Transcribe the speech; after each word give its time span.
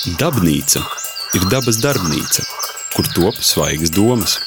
Dabnīca 0.00 0.80
ir 1.36 1.42
dabas 1.52 1.76
darbnīca, 1.76 2.40
kur 2.94 3.08
top 3.12 3.36
svaigas 3.44 3.90
domas. 3.92 4.38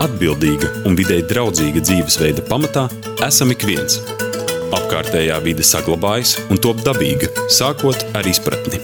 Atbildīga 0.00 0.70
un 0.88 0.96
videi 0.96 1.18
draudzīga 1.28 1.82
dzīvesveida 1.84 2.46
pamatā 2.48 2.86
esam 3.26 3.52
ik 3.52 3.66
viens. 3.68 3.98
Apkārtējā 4.72 5.36
vide 5.44 5.68
saglabājas 5.68 6.38
un 6.48 6.62
top 6.64 6.80
dabīga, 6.88 7.28
sākot 7.52 8.00
ar 8.16 8.32
izpratni. 8.32 8.80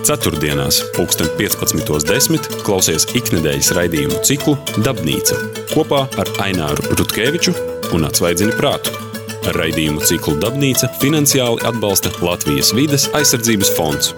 Ceturtdienās, 0.00 0.80
pulksten 0.96 1.28
15.10. 1.36 2.64
klausies 2.64 3.10
iknedēļas 3.12 3.74
raidījumu 3.76 4.24
ciklu 4.24 4.56
Dabnīca 4.80 5.36
kopā 5.76 6.06
ar 6.16 6.36
Aināru 6.48 6.96
Rutkeviču 6.96 7.52
un 7.92 8.08
Atsvaidzini 8.08 8.56
prātu. 8.56 9.01
Raidījumu 9.50 10.04
ciklu 10.06 10.36
Dabnīca 10.42 10.86
finansiāli 11.02 11.64
atbalsta 11.66 12.12
Latvijas 12.22 12.70
vides 12.76 13.08
aizsardzības 13.18 13.72
fonds. 13.76 14.12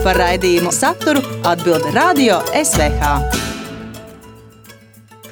Par 0.00 0.16
raidījumu 0.16 0.72
saturu 0.72 1.20
atbilda 1.44 1.92
Radio 1.92 2.40
SVH. 2.56 3.49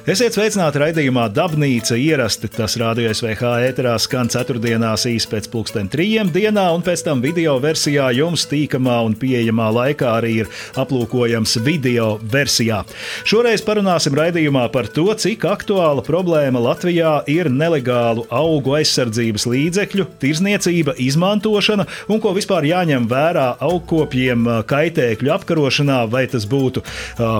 Esiet 0.09 0.33
sveicināti 0.33 0.79
raidījumā 0.81 1.27
Dabnīca 1.29 1.93
ierasti. 1.99 2.47
Tas 2.49 2.73
rādījās 2.81 3.19
VH 3.21 3.49
ēterā 3.67 3.91
skan 4.01 4.29
ceturtdienās 4.33 5.03
īsi 5.05 5.27
pēc 5.29 5.49
pulksten 5.53 5.85
trījiem 5.91 6.31
dienā, 6.33 6.63
un 6.73 6.81
pēc 6.81 7.03
tam 7.05 7.19
video 7.21 7.59
versijā 7.61 8.07
jums 8.17 8.47
tīkamā 8.49 8.95
un 9.05 9.13
pieejamā 9.21 9.67
laikā 9.75 10.07
arī 10.17 10.31
ir 10.41 10.49
aplūkojams 10.81 11.53
video 11.61 12.07
versijā. 12.33 12.79
Šoreiz 13.29 13.61
parunāsim 13.67 14.17
raidījumā 14.17 14.63
par 14.73 14.89
to, 14.95 15.05
cik 15.13 15.45
aktuāla 15.45 16.01
problēma 16.07 16.63
Latvijā 16.63 17.11
ir 17.29 17.51
nelegālu 17.53 18.25
augu 18.33 18.79
aizsardzības 18.79 19.45
līdzekļu, 19.51 20.07
tirzniecība, 20.25 20.97
izmantošana 21.05 21.85
un 22.09 22.23
ko 22.23 22.33
vispār 22.39 22.65
jāņem 22.71 23.05
vērā 23.13 23.45
augkopjiem 23.69 24.49
kaitēkļu 24.73 25.35
apkarošanā, 25.37 26.01
vai 26.09 26.25
tas 26.33 26.49
būtu 26.49 26.81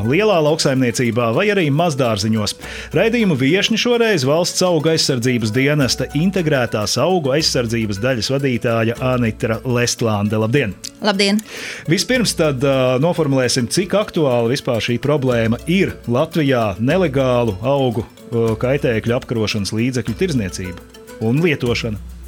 lielā 0.06 0.38
lauksaimniecībā 0.52 1.34
vai 1.34 1.50
arī 1.58 1.70
mazdārziņos. 1.74 2.59
Raidījumu 2.96 3.38
viesņi 3.40 3.78
šoreiz 3.80 4.26
valsts 4.28 4.64
auga 4.66 4.94
aizsardzības 4.96 5.54
dienesta 5.56 6.08
integrētās 6.18 6.98
augu 7.02 7.34
aizsardzības 7.36 8.02
daļas 8.04 8.32
vadītāja 8.34 8.98
Anita 9.12 9.60
Lestlānde. 9.66 10.40
Labdien! 10.42 10.76
Labdien! 11.06 11.42
Vispirms 11.90 12.36
tad 12.40 12.64
uh, 12.66 12.98
noformulēsim, 13.04 13.70
cik 13.72 13.96
aktuāla 14.00 14.52
vispār 14.52 14.84
šī 14.84 15.00
problēma 15.04 15.62
ir 15.72 15.96
Latvijā 16.10 16.74
nelegālu 16.80 17.58
augu 17.62 18.06
uh, 18.06 18.54
kaitēkļu 18.60 19.20
apkarošanas 19.20 19.76
līdzekļu 19.76 20.18
tirzniecība 20.24 20.90
un 21.26 21.44
lietošana. 21.44 22.19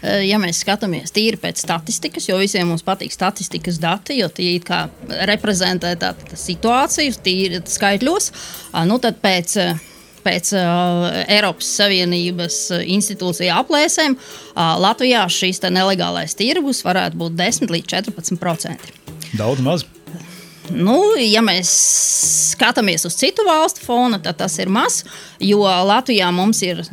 Ja 0.00 0.38
mēs 0.40 0.62
skatāmies 0.64 1.12
tīri 1.12 1.36
pēc 1.40 1.60
statistikas, 1.60 2.24
jo 2.30 2.38
visiem 2.40 2.70
mums 2.70 2.84
patīk 2.86 3.12
statistikas 3.12 3.76
dati, 3.82 4.16
jo 4.20 4.30
tie 4.32 4.54
reprezentē 5.28 5.92
tādu 6.00 6.38
situāciju, 6.40 7.18
tīri 7.24 7.60
skaitļos, 7.68 8.32
nu 8.88 9.00
tad 9.02 9.22
pēc. 9.22 9.60
Pēc 10.20 10.50
uh, 10.52 11.06
Eiropas 11.32 11.64
Savienības 11.78 12.56
institūciju 12.92 13.54
aplēsēm 13.56 14.18
uh, 14.18 14.74
Latvijā 14.76 15.22
šīs 15.32 15.62
nelegālais 15.72 16.36
tirgus 16.36 16.82
varētu 16.84 17.16
būt 17.22 17.38
10 17.38 17.72
līdz 17.72 17.88
14 17.94 18.36
procenti. 18.36 18.92
Daudz 19.38 19.64
maz. 19.64 19.86
Nu, 20.70 20.96
ja 21.18 21.42
mēs 21.42 21.70
skatāmies 22.52 23.04
uz 23.08 23.16
citu 23.18 23.42
valstu 23.46 23.82
fona, 23.82 24.20
tad 24.22 24.38
tas 24.38 24.54
ir 24.62 24.70
maz, 24.70 25.00
jo 25.42 25.64
Latvijā 25.64 26.28
mums 26.34 26.60
ir 26.62 26.84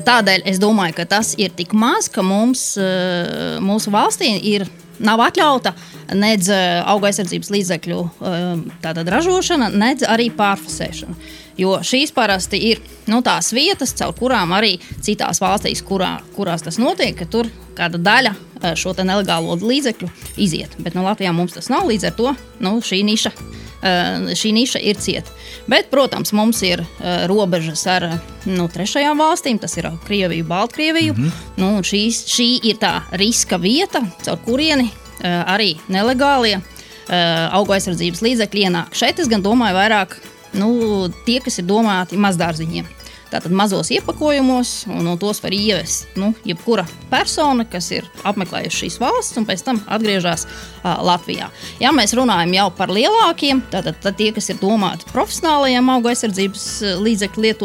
Tādēļ 0.00 0.46
es 0.48 0.60
domāju, 0.62 0.96
ka 0.96 1.04
tas 1.08 1.34
ir 1.40 1.52
tik 1.56 1.74
maz, 1.76 2.08
ka 2.08 2.24
mums, 2.24 2.76
eh, 2.80 3.58
mūsu 3.60 3.92
valstī 3.92 4.32
ir 4.40 4.64
nav 5.02 5.20
atļauta 5.20 5.74
nedz 6.14 6.48
eh, 6.52 6.80
auga 6.88 7.10
aizsardzības 7.10 7.52
līdzekļu 7.52 8.00
eh, 8.00 9.04
ražošana, 9.12 9.68
nedz 9.74 10.06
arī 10.08 10.30
pārfasēšana. 10.36 11.16
Jo 11.60 11.78
šīs 11.84 12.14
parasti 12.16 12.60
ir 12.70 12.80
nu, 13.06 13.20
tās 13.22 13.52
vietas, 13.52 13.94
caur 13.98 14.14
kurām 14.16 14.54
arī 14.56 14.78
citās 15.04 15.42
valstīs, 15.42 15.82
kurā, 15.84 16.18
kurās 16.36 16.64
tas 16.64 16.78
notiek, 16.80 17.16
ka 17.18 17.28
tur 17.28 17.50
kāda 17.76 18.00
daļa 18.00 18.34
šo 18.78 18.94
nelegālo 19.02 19.56
līdzekļu 19.58 20.08
iziet. 20.36 20.76
Bet 20.78 20.94
no 20.94 21.02
nu, 21.02 21.08
Latvijā 21.08 21.32
mums 21.34 21.56
tas 21.56 21.68
nav 21.72 21.88
līdz 21.90 22.08
ar 22.08 22.16
to 22.16 22.34
nu, 22.62 22.78
šī 22.80 23.02
niša 23.04 23.34
Eh, 23.82 24.30
šī 24.38 24.52
niša 24.54 24.78
ir 24.78 24.98
cieta. 25.02 25.30
Bet, 25.66 25.88
protams, 25.90 26.30
mums 26.32 26.60
ir 26.62 26.80
uh, 26.82 27.24
robežas 27.26 27.82
ar 27.90 28.04
nu, 28.46 28.68
trešajām 28.70 29.18
valstīm, 29.18 29.58
tas 29.58 29.74
ir 29.78 29.88
Krieviju, 30.06 30.44
Baltkrieviju. 30.46 31.14
Mm 31.14 31.24
-hmm. 31.24 31.32
nu, 31.56 31.70
šīs, 31.82 32.22
šī 32.30 32.60
ir 32.62 32.76
tā 32.78 33.00
riska 33.10 33.56
vieta, 33.56 34.02
caur 34.22 34.38
kurieni 34.44 34.84
uh, 34.84 35.26
arī 35.54 35.76
nelegālie 35.88 36.56
uh, 36.56 37.54
auga 37.58 37.74
aizsardzības 37.74 38.22
līdzekļi 38.22 38.64
ienāk. 38.66 38.94
Šeit 38.94 39.18
es 39.18 39.28
gan 39.28 39.42
domāju 39.42 39.74
vairāk 39.74 40.16
nu, 40.58 41.08
tie, 41.26 41.38
kas 41.44 41.60
ir 41.60 41.68
domāti 41.68 42.20
mazdārziņiem. 42.20 42.88
Tātad 43.32 43.52
mazos 43.56 43.88
iepakojumos, 43.88 44.70
un 44.92 45.06
no 45.06 45.14
tos 45.16 45.38
var 45.40 45.54
ievest 45.56 46.18
nu, 46.20 46.34
jebkura 46.44 46.84
persona, 47.08 47.64
kas 47.64 47.88
ir 47.96 48.04
apmeklējusi 48.28 48.82
šīs 48.82 48.98
valsts 49.00 49.40
un 49.40 49.46
pēc 49.48 49.62
tam 49.64 49.80
atgriežas 49.88 50.44
uh, 50.44 51.00
Latvijā. 51.00 51.48
Ja 51.80 51.94
mēs 51.96 52.12
runājam 52.18 52.52
jau 52.58 52.68
par 52.76 52.92
lielākiem, 52.92 53.64
tad, 53.72 53.88
tad 54.04 54.20
tie, 54.20 54.28
kas 54.36 54.52
ir 54.52 54.60
domāti 54.60 55.08
profesionālajiem 55.14 55.88
auga 55.94 56.12
aizsardzības 56.12 56.68
līdzekļu 57.00 57.56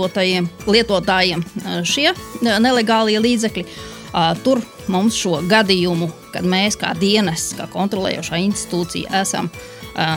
lietotājiem 0.72 1.46
šie 1.84 2.14
nelegālie 2.47 3.20
līdzekļi. 3.28 3.68
Uh, 4.08 4.31
tur 4.47 4.64
mums 4.88 5.20
šo 5.20 5.42
gadījumu, 5.52 6.08
kad 6.31 6.47
mēs 6.47 6.80
kā 6.80 6.96
dienas, 6.96 7.52
kā 7.59 7.68
kontrolējošā 7.74 8.40
institūcija, 8.47 9.12
esam 9.20 9.52
uh, 9.52 9.66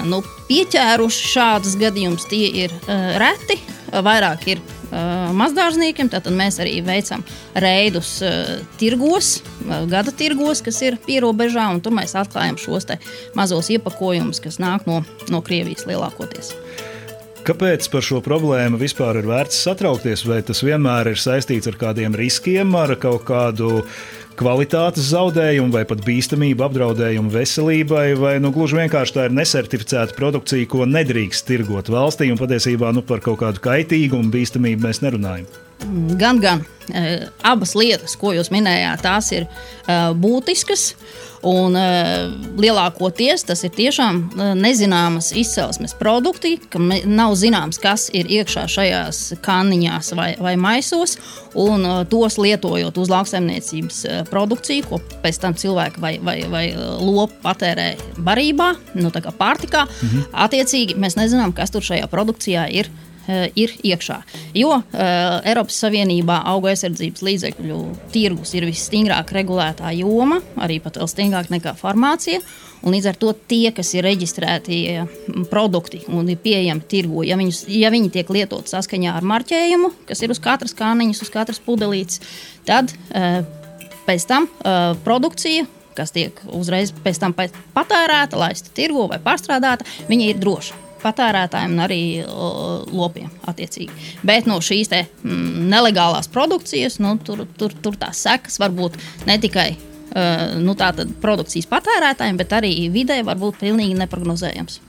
nu, 0.09 0.21
pieķēruši 0.49 1.31
šādus 1.35 1.79
gadījumus, 1.81 2.29
tie 2.31 2.47
ir 2.65 2.75
reti. 3.21 3.57
Vairāk 3.91 4.45
ir 4.53 4.61
mazdārzniekiem. 5.37 6.11
Tad 6.11 6.29
mēs 6.35 6.61
arī 6.63 6.81
veicam 6.87 7.25
reidus 7.55 8.19
uh, 8.25 8.61
tirgos, 8.81 9.39
uh, 9.41 9.85
gada 9.91 10.13
tirgos, 10.15 10.63
kas 10.63 10.81
ir 10.83 10.99
pierobežā, 11.07 11.69
un 11.75 11.81
tur 11.85 11.95
mēs 11.97 12.17
atklājam 12.19 12.59
šos 12.61 12.89
mazos 13.35 13.71
iepakojumus, 13.71 14.41
kas 14.43 14.59
nāk 14.63 14.87
no, 14.91 15.03
no 15.31 15.43
Krievijas 15.43 15.87
lielākoties. 15.87 16.55
Kāpēc 17.41 17.87
par 17.89 18.05
šo 18.05 18.19
problēmu 18.21 18.77
vispār 18.77 19.17
ir 19.23 19.29
vērts 19.31 19.63
satraukties? 19.65 20.27
Vai 20.29 20.43
tas 20.45 20.61
vienmēr 20.61 21.15
ir 21.15 21.21
saistīts 21.21 21.71
ar 21.71 21.79
kādiem 21.81 22.15
riskiem, 22.17 22.75
ar 22.77 22.93
kaut 23.01 23.25
kādu 23.31 23.79
uh, 23.81 24.01
kvalitātes 24.39 25.11
zaudējumu 25.11 25.75
vai 25.75 25.87
pat 25.89 26.05
bīstamību 26.07 26.67
apdraudējumu 26.67 27.33
veselībai, 27.35 28.05
vai 28.21 28.35
nu, 28.43 28.53
gluži 28.55 28.83
vienkārši 28.83 29.17
tā 29.17 29.27
ir 29.29 29.35
nesertificēta 29.39 30.17
produkcija, 30.19 30.69
ko 30.71 30.87
nedrīkst 30.89 31.49
tirgot 31.49 31.91
valstī, 31.93 32.31
un 32.33 32.41
patiesībā 32.41 32.93
nu, 32.97 33.07
par 33.07 33.25
kaut 33.25 33.43
kādu 33.43 33.65
kaitīgumu, 33.65 34.33
bīstamību 34.35 34.89
mēs 34.89 35.03
nerunājam. 35.07 35.49
Gan, 36.21 36.41
gan. 36.41 36.65
E, 36.91 37.03
abas 37.47 37.75
lietas, 37.79 38.17
ko 38.19 38.35
jūs 38.35 38.51
minējāt, 38.53 39.05
tās 39.07 39.33
ir 39.37 39.47
e, 39.47 39.99
būtiskas. 40.19 40.91
Un 41.41 41.73
uh, 41.73 42.27
lielākoties 42.61 43.47
tas 43.49 43.63
ir 43.65 43.73
tiešām 43.73 44.19
uh, 44.29 44.51
nezināmas 44.59 45.31
izcelsmes 45.33 45.95
produkti, 45.97 46.59
ka 46.69 46.81
nav 47.09 47.33
zināms, 47.41 47.81
kas 47.81 48.11
ir 48.13 48.29
iekšā 48.29 48.67
šajās 48.69 49.23
kanniņās 49.45 50.13
vai, 50.19 50.35
vai 50.37 50.53
maisos. 50.61 51.17
Un 51.57 51.87
uh, 51.89 52.03
tos 52.13 52.37
lietojot 52.37 53.01
uz 53.01 53.13
lauksaimniecības 53.13 54.03
uh, 54.05 54.21
produkciju, 54.29 54.85
ko 54.91 55.01
pēc 55.25 55.41
tam 55.41 55.57
cilvēki 55.57 56.05
vai, 56.05 56.15
vai, 56.21 56.37
vai 56.53 56.67
lopi 56.77 57.41
patērē 57.41 57.89
barībā, 58.21 58.75
nu, 59.01 59.09
pārtikā, 59.09 59.87
mhm. 59.89 60.29
attiecīgi 60.45 61.01
mēs 61.01 61.17
nezinām, 61.17 61.57
kas 61.57 61.73
tur 61.73 61.85
šajā 61.87 62.11
produkcijā 62.13 62.69
ir 62.69 62.93
ir 63.59 63.75
iekšā. 63.87 64.17
Jo 64.57 64.73
uh, 64.79 64.85
Eiropas 65.47 65.79
Savienībā 65.83 66.41
auga 66.51 66.73
aizsardzības 66.73 67.25
līdzekļu 67.27 67.79
tirgus 68.15 68.55
ir 68.59 68.67
visstingrāk 68.69 69.33
regulētā 69.37 69.93
joma, 69.99 70.41
arī 70.61 70.81
pat 70.83 71.01
vēl 71.01 71.11
stingrāk 71.11 71.53
nekā 71.53 71.77
farmācija. 71.79 72.43
Un 72.81 72.95
līdz 72.95 73.11
ar 73.11 73.17
to 73.21 73.35
tie, 73.51 73.75
kas 73.77 73.91
ir 73.93 74.07
reģistrēti 74.07 74.79
produkti 75.51 76.01
un 76.09 76.31
ir 76.33 76.39
pieejami 76.41 76.87
tirgu, 76.89 77.27
ja, 77.29 77.37
viņus, 77.37 77.67
ja 77.77 77.91
viņi 77.93 78.09
tiek 78.15 78.31
lietoti 78.33 78.73
saskaņā 78.73 79.19
ar 79.19 79.27
marķējumu, 79.29 79.91
kas 80.09 80.25
ir 80.25 80.33
uz 80.33 80.41
katras 80.41 80.73
kāniņas, 80.79 81.21
uz 81.27 81.33
katras 81.35 81.61
pudelītes, 81.61 82.23
tad 82.65 82.95
pēc 84.09 84.25
tam 84.31 84.49
produkcija 85.05 85.69
kas 86.01 86.15
tiek 86.15 86.39
uzreiz 86.57 86.95
pēc 87.05 87.21
tam 87.21 87.35
patērēta, 87.37 88.39
laista 88.41 88.73
tirgo 88.73 89.09
vai 89.11 89.21
pārstrādāta, 89.23 89.85
viņa 90.09 90.31
ir 90.31 90.41
droša 90.41 90.90
patērētājiem 91.03 91.77
un 91.77 91.85
arī 91.85 92.01
lopiem. 92.93 93.31
Attiecīgi. 93.51 93.93
Bet 94.27 94.49
no 94.51 94.61
šīs 94.65 94.91
te, 94.93 95.05
mm, 95.25 95.69
nelegālās 95.73 96.31
produkcijas 96.33 97.01
nu, 97.03 97.17
tur, 97.25 97.47
tur, 97.59 97.75
tur 97.83 97.97
tās 98.01 98.21
sekas 98.27 98.61
var 98.63 98.75
būt 98.75 98.99
ne 99.29 99.39
tikai 99.41 99.71
uh, 99.77 100.61
nu, 100.61 100.77
produkcijas 101.23 101.69
patērētājiem, 101.71 102.39
bet 102.41 102.55
arī 102.61 102.75
vidē 102.93 103.23
var 103.27 103.41
būt 103.41 103.61
pilnīgi 103.65 103.99
neparedzējams. 103.99 104.81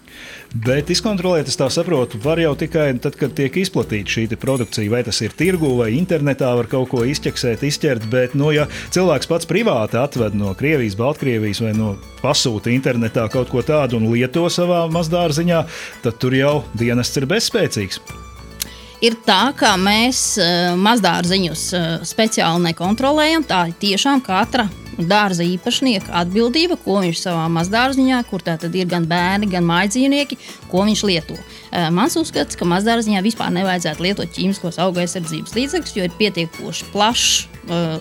Bet 0.51 0.89
izkontrolēt, 0.92 1.48
es 1.48 1.56
tā 1.56 1.69
saprotu, 1.71 2.19
var 2.19 2.39
jau 2.42 2.51
tikai 2.59 2.89
tad, 3.00 3.15
kad 3.15 3.31
tiek 3.38 3.56
izplatīta 3.62 4.12
šī 4.12 4.25
produkcija. 4.36 4.92
Vai 4.92 5.00
tas 5.07 5.21
ir 5.24 5.31
tirgu 5.38 5.69
vai 5.77 5.94
internetā, 5.95 6.50
var 6.59 6.68
kaut 6.71 6.89
ko 6.92 7.06
izķeksēt, 7.07 7.63
izķert. 7.63 8.09
Bet, 8.12 8.36
nu, 8.36 8.50
ja 8.51 8.68
cilvēks 8.92 9.31
pats 9.31 9.48
privāti 9.48 10.00
atved 10.01 10.36
no 10.36 10.51
Krievijas, 10.59 10.98
Baltkrievijas 11.00 11.63
vai 11.63 11.71
no 11.77 11.94
pasūta 12.19 12.74
internetā 12.74 13.30
kaut 13.31 13.53
ko 13.53 13.63
tādu 13.63 14.01
un 14.01 14.09
lieto 14.12 14.44
savā 14.51 14.83
mazdārziņā, 14.92 15.63
tad 16.03 16.19
tur 16.19 16.36
jau 16.36 16.57
dienests 16.75 17.21
ir 17.21 17.30
bezspēcīgs 17.31 18.03
ir 19.01 19.18
tā, 19.25 19.42
ka 19.57 19.74
mēs 19.81 20.21
uh, 20.39 20.74
mazdārziņus 20.80 21.65
uh, 21.77 21.89
speciāli 22.07 22.69
nekontrolējam. 22.69 23.45
Tā 23.50 23.65
ir 23.71 23.77
tiešām 23.81 24.21
katra 24.25 24.68
dārza 24.98 25.45
īpašnieka 25.48 26.13
atbildība, 26.21 26.77
ko 26.81 27.00
viņš 27.01 27.24
savā 27.25 27.48
mazdārziņā, 27.51 28.21
kur 28.30 28.44
tā 28.45 28.57
tad 28.62 28.75
ir 28.77 28.89
gan 28.92 29.07
bērni, 29.09 29.50
gan 29.51 29.65
mājdzīvnieki, 29.68 30.38
ko 30.71 30.86
viņš 30.88 31.03
lieto. 31.09 31.38
Mans 31.71 32.18
uzskats, 32.19 32.57
ka 32.59 32.68
mazdārziņā 32.68 33.21
vispār 33.23 33.53
nevajadzētu 33.56 34.03
lietot 34.03 34.33
ķīmiskos 34.35 34.79
auga 34.83 35.06
aizsardzības 35.06 35.56
līdzekļus, 35.56 35.95
jo 35.95 36.07
ir 36.07 36.18
pietiekoši 36.19 36.89
plašs 36.91 37.47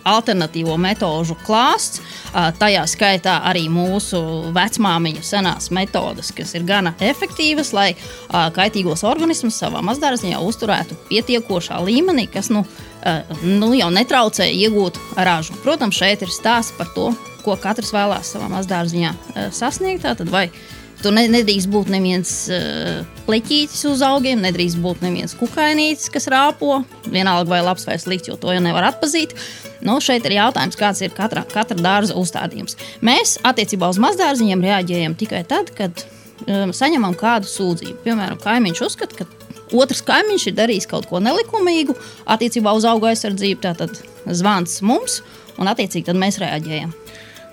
alternatīvo 0.08 0.74
metožu 0.80 1.36
klāsts. 1.44 2.00
Tajā 2.32 2.82
skaitā 2.90 3.36
arī 3.46 3.66
mūsu 3.70 4.18
vecmāmiņu 4.56 5.22
senās 5.26 5.70
metodes, 5.74 6.32
kas 6.34 6.54
ir 6.58 6.64
gana 6.66 6.94
efektīvas, 6.98 7.70
lai 7.76 7.92
kaitīgos 8.30 9.04
organismus 9.06 9.60
savā 9.62 9.84
mazdārziņā 9.86 10.40
uzturētu 10.42 10.98
pietiekošā 11.10 11.78
līmenī, 11.86 12.26
kas 12.32 12.50
nu, 12.50 12.64
nu, 13.44 13.70
jau 13.76 13.92
netraucē 13.94 14.48
iegūt 14.50 14.98
ražu. 15.20 15.54
Protams, 15.62 16.00
šeit 16.00 16.26
ir 16.26 16.34
stāsts 16.34 16.74
par 16.78 16.90
to, 16.96 17.12
ko 17.44 17.54
katrs 17.60 17.94
vēlās 17.94 18.34
savā 18.34 18.50
mazdārziņā 18.52 19.14
sasniegt. 19.54 20.02
Tātad, 20.08 20.32
vai 20.32 20.48
tur 21.02 21.14
nedrīkst 21.16 21.70
būt 21.70 21.90
neviens 21.92 22.30
pleķītis 23.26 23.82
uz 23.90 24.04
augiem, 24.04 24.42
nedrīkst 24.44 24.80
būt 24.82 25.02
neviens 25.04 25.34
kukainītis, 25.38 26.10
kas 26.12 26.28
rāpo. 26.32 26.82
Vienalga, 27.08 27.48
vai 27.50 27.60
labs 27.64 27.86
vai 27.88 27.98
slikts, 28.00 28.30
jo 28.30 28.38
to 28.40 28.54
jau 28.54 28.62
nevar 28.64 28.90
atpazīt. 28.90 29.34
Nu, 29.86 29.96
šeit 30.04 30.26
ir 30.28 30.36
jautājums, 30.36 30.78
kāds 30.78 31.00
ir 31.04 31.14
katra, 31.16 31.44
katra 31.48 31.78
dārza 31.78 32.16
uzstādījums. 32.20 32.76
Mēs 33.06 33.38
attiecībā 33.46 33.88
uz 33.90 34.00
mazdārziņiem 34.02 34.64
reaģējam 34.66 35.16
tikai 35.20 35.42
tad, 35.48 35.72
kad 35.76 36.04
um, 36.46 36.74
saņemam 36.76 37.16
kādu 37.18 37.48
sūdzību. 37.48 38.02
Piemēram, 38.04 38.40
kaimiņš 38.44 38.84
uzskata, 38.90 39.22
ka 39.22 39.28
otrs 39.80 40.04
kaimiņš 40.06 40.48
ir 40.50 40.58
darījis 40.58 40.88
kaut 40.90 41.08
ko 41.10 41.22
nelikumīgu 41.24 41.96
attiecībā 42.30 42.74
uz 42.76 42.88
auga 42.88 43.14
aizsardzību. 43.14 43.62
Tātad 43.64 44.02
zvans 44.28 44.80
mums, 44.84 45.20
un 45.56 45.70
attiecīgi 45.72 46.16
mēs 46.16 46.40
reaģējam. 46.42 46.92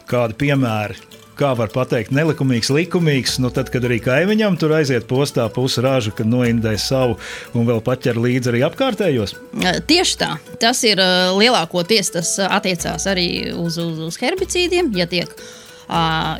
Kādi 0.07 0.37
piemēri? 0.39 1.06
Kā 1.37 1.51
var 1.53 1.69
teikt, 1.69 2.09
nelikumīgs, 2.17 2.71
likumīgs, 2.73 3.35
nu 3.43 3.51
tad, 3.53 3.69
kad 3.69 3.83
arī 3.85 3.99
kaimiņam 4.01 4.55
tur 4.57 4.71
aiziet 4.79 5.05
postā 5.09 5.45
pusi 5.53 5.83
rāža, 5.85 6.09
kad 6.17 6.25
noindē 6.25 6.73
savu 6.81 7.19
un 7.53 7.67
vēl 7.67 7.83
paķer 7.85 8.17
līdzi 8.17 8.49
arī 8.49 8.63
apkārtējos? 8.65 9.35
Tieši 9.85 10.17
tā. 10.17 10.31
Tas 10.57 10.81
ir 10.87 10.97
lielākoties 11.37 12.09
tas 12.17 12.33
attiecās 12.47 13.05
arī 13.11 13.27
uz, 13.53 13.77
uz, 13.77 14.01
uz 14.09 14.17
herbicīdiem. 14.23 14.89
Ja 14.97 15.05
tiek 15.09 15.29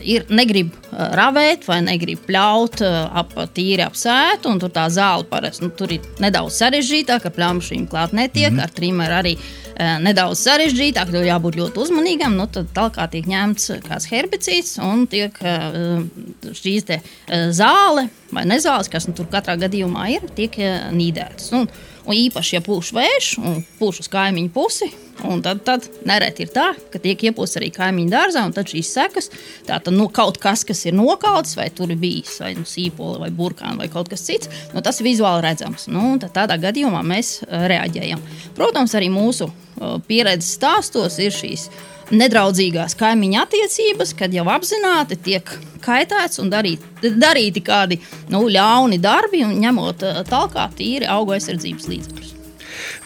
ir 0.03 0.25
negrib 0.29 0.73
ravēt 0.91 1.67
vai 1.67 1.79
negrib 1.85 2.25
pļaut 2.27 2.81
ap 2.83 3.31
tīri 3.55 3.85
ap 3.85 3.95
sētu, 3.95 4.51
un 4.51 4.59
tur 4.59 4.73
tā 4.75 4.88
zāle 4.91 5.27
parasti 5.29 5.63
nu, 5.63 5.71
tur 5.71 5.94
ir 5.95 6.03
nedaudz 6.23 6.59
sarežģītāka, 6.59 7.29
ar 7.29 7.38
pļāmšīm 7.38 7.88
klāt 7.91 8.15
netiek, 8.17 8.51
mm. 8.51 8.63
ar 8.65 8.75
trimeru 8.75 9.17
arī 9.21 9.38
nedaudz 10.03 10.41
sarežģītāk, 10.41 11.11
tur 11.13 11.27
jābūt 11.27 11.59
ļoti 11.59 11.83
uzmanīgam, 11.83 12.35
nu 12.39 12.47
tad 12.51 12.71
tālāk 12.75 12.99
tiek 13.13 13.27
ņemts 13.29 13.71
kāds 13.85 14.09
herbicīds 14.11 14.77
un 14.83 15.05
tiek 15.11 15.38
šīs 16.57 16.88
te 16.89 16.99
zāle 17.55 18.07
vai 18.33 18.47
nezāles, 18.49 18.89
kas 18.91 19.07
nu, 19.07 19.15
tur 19.15 19.29
katrā 19.31 19.55
gadījumā 19.61 20.09
ir, 20.17 20.25
tiek 20.35 20.57
nīdētas. 20.91 21.53
Un, 21.55 21.69
Un 22.07 22.15
īpaši, 22.15 22.56
ja 22.56 22.63
pūš 22.63 22.94
vējš 22.95 23.33
un 23.42 23.59
pūš 23.81 24.06
uz 24.06 24.07
kaimiņu 24.12 24.51
pusi, 24.56 24.88
tad, 25.44 25.59
tad 25.68 25.88
nereti 26.07 26.45
ir 26.45 26.51
tā, 26.56 26.69
ka 26.94 27.01
tiek 27.04 27.25
iepūsts 27.27 27.59
arī 27.59 27.68
kaimiņu 27.75 28.13
dārzā, 28.13 28.45
un 28.48 28.54
tad 28.56 28.71
šīs 28.71 28.92
sekas, 28.95 29.27
tātad 29.68 29.92
nu, 29.95 30.07
kaut 30.13 30.39
kas, 30.39 30.63
kas 30.68 30.86
ir 30.88 30.95
nokauts, 30.95 31.57
vai 31.59 31.68
tur 31.75 31.92
ir 31.92 32.00
bijis, 32.00 32.38
vai 32.44 32.54
nu, 32.56 32.63
sīpola, 32.68 33.19
vai 33.25 33.31
burkāna, 33.36 33.75
vai 33.81 33.89
kaut 33.92 34.07
kas 34.13 34.24
cits, 34.30 34.51
nu, 34.71 34.83
tas 34.86 35.01
ir 35.01 35.09
vizuāli 35.09 35.44
redzams. 35.50 35.89
Nu, 35.92 36.15
tādā 36.24 36.56
gadījumā 36.63 37.04
mēs 37.07 37.42
uh, 37.42 37.68
reaģējam. 37.74 38.24
Protams, 38.56 38.95
arī 38.95 39.12
mūsu 39.12 39.50
uh, 39.50 39.98
pieredzes 40.07 40.56
stāstos 40.56 41.19
ir 41.24 41.36
šīs 41.36 41.68
nedraudzīgās 42.12 42.95
kaimiņa 42.98 43.44
attiecības, 43.45 44.13
kad 44.18 44.33
jau 44.36 44.45
apzināti 44.51 45.18
tiek 45.30 45.51
kaitēts 45.83 46.42
un 46.44 46.51
darīt, 46.51 46.83
darīti 47.04 47.63
kādi 47.65 48.00
nu, 48.33 48.45
ļauni 48.51 49.00
darbi, 49.04 49.44
ņemot 49.48 50.06
tālāk 50.30 50.77
tīri 50.80 51.09
auga 51.09 51.38
aizsardzības 51.38 51.89
līdzekļus. 51.92 52.33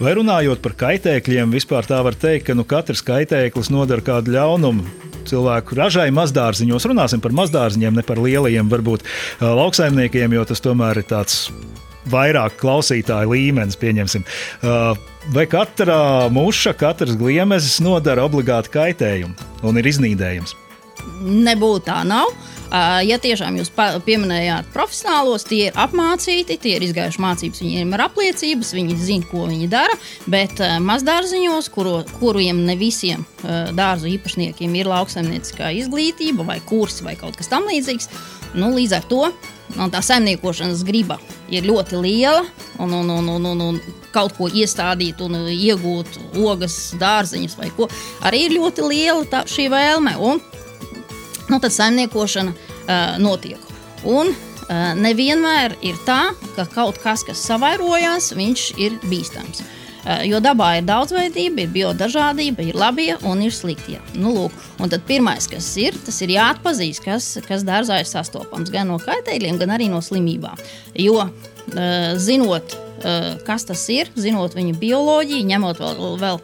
Vai 0.01 0.15
runājot 0.17 0.61
par 0.63 0.75
kaitēkļiem, 0.79 1.53
vispār 1.53 1.87
tā 1.87 2.01
var 2.03 2.17
teikt, 2.17 2.49
ka 2.49 2.57
nu, 2.57 2.65
katrs 2.67 3.03
kaitēklis 3.05 3.71
nodara 3.73 4.03
kādu 4.05 4.33
ļaunumu 4.35 4.85
cilvēku 5.29 5.77
ražai 5.77 6.09
mazdārziņos. 6.15 6.87
Runāsim 6.89 7.21
par 7.23 7.35
mazdārziņiem, 7.37 7.99
ne 7.99 8.05
par 8.05 8.21
lielajiem, 8.21 8.71
varbūt 8.71 9.05
lauksaimniekiem, 9.41 10.37
jo 10.37 10.47
tas 10.49 10.63
tomēr 10.65 11.03
ir 11.03 11.07
tāds 11.09 11.45
vairāk 12.09 12.57
klausītāju 12.61 13.33
līmenis, 13.33 13.77
pieņemsim. 13.81 14.25
Uh, 14.63 14.95
vai 15.35 15.45
katra 15.49 16.29
muša, 16.33 16.73
katrs 16.79 17.17
gliemezis 17.19 17.79
nodara 17.83 18.25
obligāti 18.25 18.73
kaitējumu 18.73 19.67
un 19.67 19.81
ir 19.81 19.91
iznīdējums? 19.91 20.55
Nebūtu 21.21 21.85
tā, 21.87 22.01
nav. 22.07 22.33
Ja 22.71 23.17
tiešām 23.19 23.57
jūs 23.59 23.71
pieminējāt 23.75 24.69
profesionālos, 24.71 25.43
tie 25.47 25.65
ir 25.67 25.79
apmācīti, 25.79 26.55
tie 26.61 26.77
ir 26.77 26.85
izgājuši 26.87 27.19
mācības, 27.19 27.63
viņiem 27.65 27.95
ir 27.97 28.03
apliecības, 28.05 28.73
viņi 28.77 28.99
zina, 29.01 29.27
ko 29.27 29.43
viņi 29.49 29.67
dara. 29.71 29.97
Bet 30.31 30.61
mazdārziņos, 30.85 31.67
kuru, 31.75 31.97
kuriem 32.21 32.63
ne 32.67 32.77
visiem 32.79 33.25
dārzu 33.75 34.07
īpašniekiem 34.13 34.77
ir 34.79 34.91
lauksaimnieciskā 34.91 35.73
izglītība 35.81 36.47
vai 36.47 36.61
kurs 36.63 37.01
vai 37.03 37.17
kaut 37.19 37.35
kas 37.39 37.51
tamlīdzīgs, 37.51 38.07
nu, 38.55 38.71
līdz 38.77 38.95
ar 39.01 39.09
to 39.11 39.25
nu, 39.75 39.87
tā 39.91 40.01
saimniekošanas 40.05 40.85
griba 40.87 41.19
ir 41.51 41.67
ļoti 41.67 41.99
liela. 41.99 42.45
Un, 42.81 42.93
un, 42.95 43.09
un, 43.13 43.27
un, 43.35 43.49
un, 43.51 43.61
un 43.67 43.99
kaut 44.15 44.33
ko 44.37 44.47
iestādīt 44.47 45.21
un 45.23 45.37
iegūt 45.51 46.17
ogas, 46.39 46.77
dārziņus 46.99 47.57
vai 47.59 47.69
ko. 47.75 47.87
Arī 48.27 48.45
ir 48.47 48.55
ļoti 48.57 48.87
liela 48.87 49.27
tā, 49.29 49.43
šī 49.49 49.67
vēlme. 49.71 50.15
Un, 50.19 50.41
nu, 51.51 51.59
tad 51.59 51.75
saimniekošana 51.75 52.53
uh, 52.55 53.19
notiek. 53.21 53.59
Un 54.07 54.31
uh, 54.31 54.71
nevienmēr 54.97 55.75
ir 55.85 55.99
tā, 56.07 56.31
ka 56.55 56.65
kaut 56.71 57.01
kas, 57.03 57.25
kas 57.27 57.43
savairojās, 57.49 58.31
viņš 58.37 58.65
ir 58.81 58.97
bīstams. 59.11 59.61
Uh, 60.01 60.23
jo 60.25 60.39
dabā 60.41 60.71
ir 60.79 60.87
daudzveidība, 60.87 61.65
ir 61.65 61.73
biodažādība, 61.75 62.65
ir 62.71 62.79
labie 62.79 63.11
un 63.27 63.43
ir 63.45 63.53
sliktie. 63.53 63.99
Nu, 64.15 64.31
lūk, 64.33 64.55
un 64.81 64.89
tad 64.89 65.03
pirmais, 65.09 65.45
kas 65.51 65.67
ir, 65.77 65.99
tas 66.07 66.17
ir 66.25 66.33
jāatpazīst, 66.37 67.03
kas, 67.05 67.35
kas 67.45 67.67
dārzā 67.67 67.99
ir 68.01 68.09
sastopams 68.09 68.73
gan 68.73 68.89
no 68.89 68.97
kaitēkļiem, 69.03 69.59
gan 69.61 69.75
arī 69.77 69.91
no 69.91 70.01
slimībām. 70.01 70.57
Jo 70.97 71.27
zinot, 72.17 72.73
kas 73.45 73.65
tas 73.69 73.83
ir, 73.93 74.09
zinot 74.17 74.55
viņa 74.57 74.73
bioloģiju, 74.81 75.45
ņemot 75.47 75.81
vēl, 75.81 76.17
vēl 76.21 76.41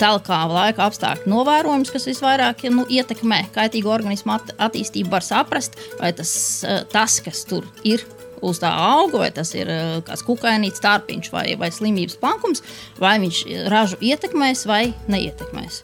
telkā 0.00 0.40
laika 0.50 0.86
apstākļu 0.88 1.30
novērojums, 1.30 1.92
kas 1.92 2.08
visvairāk 2.10 2.66
nu, 2.74 2.86
ietekmē 2.90 3.46
kaitīgu 3.54 3.92
organismu 3.92 4.36
at 4.36 4.54
attīstību, 4.68 5.10
var 5.12 5.26
saprast, 5.26 5.78
vai 6.00 6.12
tas, 6.16 6.32
eh, 6.64 6.82
tas 6.92 7.20
kas 7.24 7.44
tur 7.48 7.68
ir 7.84 8.04
uz 8.40 8.60
tā 8.60 8.70
auga, 8.72 9.24
vai 9.24 9.30
tas 9.30 9.54
ir 9.54 9.70
eh, 9.70 9.96
kāds 10.06 10.24
kukainīts, 10.26 10.82
tārpiņš 10.84 11.32
vai, 11.32 11.46
vai 11.60 11.72
slimības 11.74 12.20
pankums, 12.20 12.64
vai 13.00 13.18
viņš 13.22 13.42
ražu 13.72 14.00
ietekmēs 14.00 14.66
vai 14.68 14.84
neietekmēs. 15.08 15.82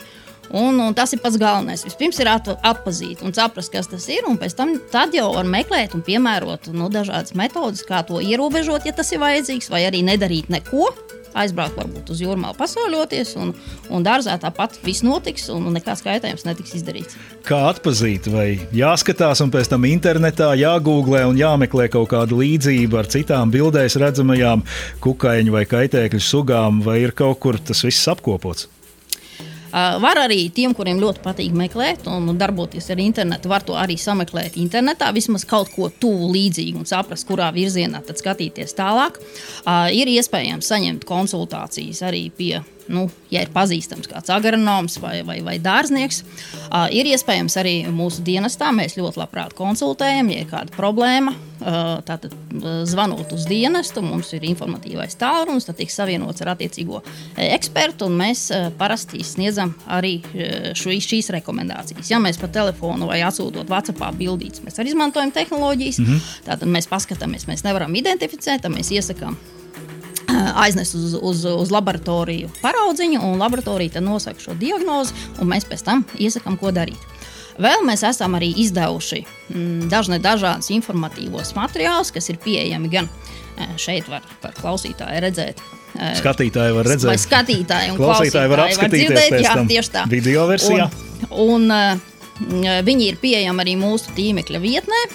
Un, 0.55 0.79
un 0.79 0.95
tas 0.95 1.11
ir 1.11 1.19
pats 1.23 1.39
galvenais. 1.41 1.83
Vispirms 1.83 2.21
ir 2.23 2.29
at, 2.31 2.49
atpazīt 2.63 3.23
un 3.27 3.35
saprast, 3.35 3.73
kas 3.73 3.89
tas 3.91 4.07
ir, 4.13 4.29
pēc 4.39 4.55
tam 4.55 4.77
jau 5.15 5.33
var 5.35 5.49
meklēt 5.49 5.97
un 5.99 6.05
piemērot 6.07 6.71
nu, 6.77 6.87
dažādas 6.93 7.35
metodes, 7.35 7.83
kā 7.87 8.05
to 8.07 8.23
ierobežot, 8.23 8.87
ja 8.87 8.95
tas 8.95 9.11
ir 9.13 9.23
vajadzīgs, 9.25 9.71
vai 9.73 9.83
arī 9.89 10.05
nedarīt 10.07 10.53
neko, 10.53 10.93
aizbraukt 11.43 11.79
varbūt 11.79 12.13
uz 12.15 12.23
jūrmālu 12.25 12.57
pasauļoties, 12.59 13.35
un, 13.43 13.53
un 13.93 14.07
dārzā 14.07 14.37
tāpat 14.43 14.79
viss 14.85 15.05
notiks, 15.07 15.49
un 15.53 15.69
nekāds 15.77 16.05
kaitējums 16.07 16.47
netiks 16.49 16.77
izdarīts. 16.81 17.19
Kā 17.47 17.63
atzīt, 17.71 18.31
vai 18.33 18.49
jāskatās, 18.77 19.43
un 19.45 19.53
pēc 19.55 19.71
tam 19.73 19.87
internetā 19.89 20.53
jāgooglē 20.59 21.27
un 21.31 21.41
jāmeklē 21.41 21.89
kaut 21.93 22.11
kāda 22.15 22.39
līdzība 22.39 23.03
ar 23.03 23.11
citām 23.13 23.53
bildēs 23.55 23.99
redzamajām 24.03 24.65
kukaiņu 25.05 25.59
vai 25.59 25.67
kaitēkļu 25.69 26.23
sugām, 26.23 26.81
vai 26.87 27.03
ir 27.05 27.15
kaut 27.17 27.41
kur 27.45 27.61
tas 27.61 27.85
viss 27.87 28.09
apkopots? 28.13 28.71
Uh, 29.77 29.99
var 30.01 30.17
arī 30.23 30.47
tiem, 30.57 30.73
kuriem 30.73 30.97
ļoti 31.03 31.21
patīk 31.21 31.57
meklēt 31.57 32.07
un 32.09 32.31
darboties 32.41 32.87
ar 32.95 33.01
internetu, 33.03 33.51
var 33.53 33.65
to 33.67 33.75
arī 33.77 33.99
sameklēt 34.01 34.57
internetā, 34.57 35.11
vismaz 35.13 35.45
kaut 35.49 35.69
ko 35.75 35.91
tuvu 35.93 36.31
līdzīgu 36.33 36.81
un 36.81 36.89
saprast, 36.89 37.27
kurā 37.29 37.51
virzienā 37.53 38.01
tad 38.07 38.17
skatīties 38.17 38.73
tālāk. 38.79 39.21
Uh, 39.67 39.91
ir 39.93 40.09
iespējams 40.15 40.71
saņemt 40.73 41.05
konsultācijas 41.05 42.01
arī 42.09 42.31
pie 42.33 42.63
nu, 42.89 43.09
ja 43.29 43.43
ir 43.45 43.51
pazīstams 43.53 44.09
kāds 44.09 44.33
agronoms 44.33 44.97
vai, 45.03 45.19
vai, 45.27 45.43
vai 45.45 45.59
dārznieks, 45.61 46.23
uh, 46.23 46.87
ir 46.89 47.11
iespējams 47.13 47.59
arī 47.61 47.77
mūsu 47.93 48.25
dienestā. 48.25 48.73
Mēs 48.73 48.97
ļoti 48.97 49.21
labprāt 49.21 49.53
konsultējam, 49.59 50.33
ja 50.33 50.47
ir 50.47 50.51
kāda 50.55 50.73
problēma. 50.79 51.37
Uh, 51.57 52.03
tātad, 52.05 52.35
uh, 52.61 52.83
zvanot 52.85 53.31
uz 53.33 53.47
dienestu, 53.49 54.03
mums 54.05 54.29
ir 54.37 54.45
informatīvais 54.45 55.17
tālrunis, 55.17 55.65
tad 55.65 55.79
tiks 55.79 55.97
savienots 55.97 56.45
ar 56.45 56.53
attiecīgo 56.53 57.01
ekspertu, 57.41 58.11
un 58.11 58.19
mēs 58.21 58.43
parasti 58.77 59.23
sniedzam 59.25 59.73
arī 59.89 60.19
šo, 60.77 60.93
šīs 60.93 61.33
rekomendācijas. 61.39 62.13
Ja 62.13 62.21
mēs 62.21 62.37
pa 62.41 62.51
telefonu 62.53 63.09
vai 63.09 63.23
atsūtot 63.25 63.73
WhatsApp 63.73 64.05
bildītas, 64.21 64.61
mēs 64.67 64.77
arī 64.77 64.93
izmantojam 64.93 65.33
tehnoloģijas. 65.33 65.99
Mm 65.99 66.07
-hmm. 66.07 66.33
Tātad 66.51 66.69
mēs 66.69 66.91
paskatāmies, 66.93 67.49
mēs 67.49 67.65
nevaram 67.65 67.95
identificēt, 67.95 68.63
tad 68.63 68.73
mēs 68.77 68.93
iesakām 68.93 69.37
aiznes 70.55 70.95
uz, 70.95 71.15
uz, 71.23 71.45
uz 71.45 71.71
laboratoriju 71.71 72.51
paraudziņu, 72.63 73.21
un 73.23 73.39
laboratorija 73.39 74.01
nosaka 74.01 74.41
šo 74.41 74.55
diagnozi, 74.55 75.15
un 75.41 75.49
mēs 75.49 75.67
pēc 75.69 75.85
tam 75.85 76.05
iesakām, 76.19 76.59
ko 76.61 76.71
darīt. 76.71 77.16
Vēl 77.63 77.85
mēs 77.89 78.05
esam 78.07 78.37
arī 78.39 78.51
izdevuši 78.65 79.23
mm, 79.25 79.89
dažne 79.93 80.21
dažādas 80.23 80.69
informatīvos 80.75 81.55
materiālus, 81.57 82.13
kas 82.15 82.29
ir 82.33 82.41
pieejami 82.43 82.91
gan 82.93 83.11
šeit, 83.81 84.09
var, 84.13 84.25
var 84.43 84.57
klausītāji 84.59 85.21
redzēt. 85.25 85.63
Skatītāji 86.21 86.75
var 86.77 86.91
redzēt, 86.91 87.09
vai 87.09 87.19
skatītāji 87.21 87.93
un 87.95 88.01
klausītāji 88.01 88.53
var 88.53 88.67
apskatīties 88.67 89.09
var 89.09 89.23
dzirdēt, 89.23 89.47
jā, 89.47 89.55
tieši 89.71 89.95
tā. 89.95 90.03
Video 90.13 90.45
versijā. 90.51 90.91
Un, 91.41 91.71
un 91.73 92.67
viņi 92.85 93.09
ir 93.13 93.23
pieejami 93.23 93.65
arī 93.65 93.79
mūsu 93.81 94.13
tīmekļa 94.19 94.61
vietnē 94.61 95.07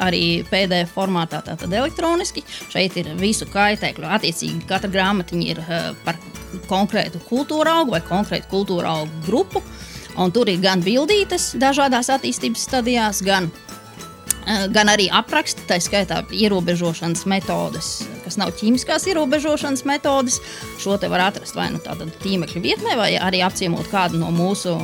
arī 0.00 0.24
PDF 0.48 0.94
formātā, 0.94 1.40
tātad 1.44 1.72
elektroniski. 1.74 2.44
Šeit 2.70 2.96
ir 3.00 3.10
visu 3.20 3.48
kaitēkļu. 3.50 4.06
Attiecīgi, 4.16 4.62
katra 4.68 4.90
grāmatiņa 4.92 5.48
ir 5.50 5.62
uh, 5.64 5.90
par 6.04 6.18
konkrētu 6.70 7.22
kultūra 7.28 7.80
augu 7.80 7.96
vai 7.96 8.02
konkrētu 8.06 8.50
kultūra 8.52 8.94
augu 9.00 9.24
grupu. 9.26 9.64
Un 10.20 10.32
tur 10.36 10.50
ir 10.52 10.60
gan 10.60 10.82
bildītes 10.84 11.54
dažādās 11.60 12.10
attīstības 12.12 12.66
stadijās, 12.66 13.22
gan, 13.24 13.46
uh, 13.48 14.66
gan 14.72 14.90
arī 14.92 15.06
apraksti, 15.16 15.64
tā 15.68 15.78
skaitā 15.80 16.20
ierobežošanas 16.36 17.24
metodes, 17.30 17.88
kas 18.24 18.36
nav 18.40 18.52
ķīmiskās 18.58 19.06
ierobežošanas 19.08 19.86
metodes. 19.88 20.36
Šo 20.82 20.98
te 21.00 21.08
var 21.08 21.24
atrast 21.30 21.56
vai 21.56 21.70
nu 21.72 21.80
tādā 21.80 22.08
tīmekļa 22.20 22.64
vietnē, 22.66 22.96
vai 23.00 23.14
arī 23.16 23.40
apciemot 23.46 23.88
kādu 23.92 24.20
no 24.20 24.28
mūsu 24.34 24.76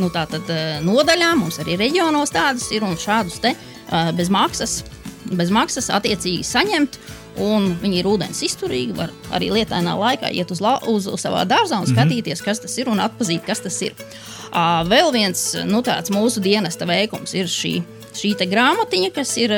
nu, 0.00 0.08
tātad, 0.14 0.48
nodaļām. 0.86 1.44
Mums 1.44 1.60
arī 1.60 1.76
reģionos 1.80 2.32
tādas 2.32 2.70
ir 2.72 2.86
un 2.86 2.96
šādus 3.00 3.42
te 3.44 3.52
bez 4.16 4.32
maksas, 4.32 4.80
bez 5.36 5.52
maksas 5.52 5.92
attiecīgi 5.92 6.46
saņemt. 6.46 6.96
Un 7.44 7.74
viņi 7.82 7.98
ir 8.00 8.06
ūdens 8.08 8.38
izturīgi, 8.46 8.94
var 8.96 9.10
arī 9.36 9.50
lietainā 9.52 9.92
laikā 10.00 10.30
iet 10.32 10.48
uz, 10.54 10.62
la, 10.64 10.78
uz, 10.88 11.04
uz 11.04 11.20
savā 11.20 11.42
dārzā 11.44 11.76
un 11.76 11.84
mm 11.84 11.90
-hmm. 11.90 11.92
skatīties, 11.92 12.40
kas 12.40 12.62
tas 12.64 12.78
ir 12.78 12.88
un 12.88 13.02
atpazīt, 13.04 13.44
kas 13.44 13.60
tas 13.60 13.76
ir. 13.84 13.92
Uh, 13.92 14.35
vēl 14.52 15.12
viens 15.14 15.52
nu, 15.66 15.82
mūsu 16.14 16.42
dienesta 16.42 16.86
veikums 16.88 17.34
ir 17.34 17.50
šī, 17.50 17.76
šī 18.16 18.34
grāmatiņa, 18.48 19.12
kas 19.14 19.36
ir, 19.42 19.54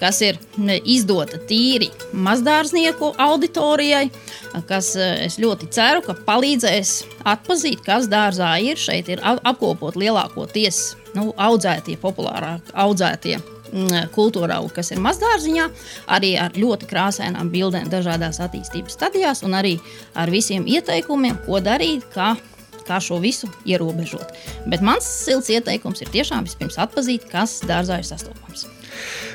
kas 0.00 0.20
ir 0.22 0.38
izdota 0.84 1.38
tīri 1.48 1.90
mazdārznieku 2.12 3.14
auditorijai, 3.18 4.10
kas 4.68 4.94
es 4.96 5.38
ļoti 5.42 5.70
ceru, 5.70 6.04
ka 6.06 6.16
palīdzēs 6.26 7.02
atpazīt, 7.24 7.84
kas 7.86 8.08
dārzā 8.08 8.56
ir. 8.62 8.76
Šeit 8.76 9.08
ir 9.08 9.24
apkopot 9.24 9.96
lielākoties 9.96 10.96
nu, 11.16 11.32
audzētie, 11.36 11.96
populārāk 12.00 12.72
audzētie 12.74 13.40
Mm, 13.74 14.10
kultūra 14.14 14.60
auga, 14.60 14.76
kas 14.78 14.92
ir 14.94 15.00
mazdārziņā, 15.02 15.64
arī 16.14 16.34
ar 16.38 16.54
ļoti 16.54 16.86
krāsainām 16.86 17.48
bildēm 17.50 17.88
dažādās 17.90 18.38
attīstības 18.44 18.94
stadijās 18.94 19.42
un 19.46 19.56
arī 19.58 19.74
ar 20.14 20.30
visiem 20.30 20.68
ieteikumiem, 20.70 21.40
ko 21.46 21.58
darīt, 21.64 22.06
kā, 22.14 22.34
kā 22.86 23.00
šo 23.02 23.20
visu 23.22 23.50
ierobežot. 23.68 24.32
Bet 24.70 24.84
mans 24.84 25.06
silts 25.26 25.50
ieteikums 25.52 26.02
ir 26.04 26.12
tiešām 26.14 26.46
vispirms 26.48 26.78
atpazīt, 26.82 27.28
kas 27.32 27.60
dārzā 27.66 28.00
ir 28.02 28.08
sastopams. 28.08 28.66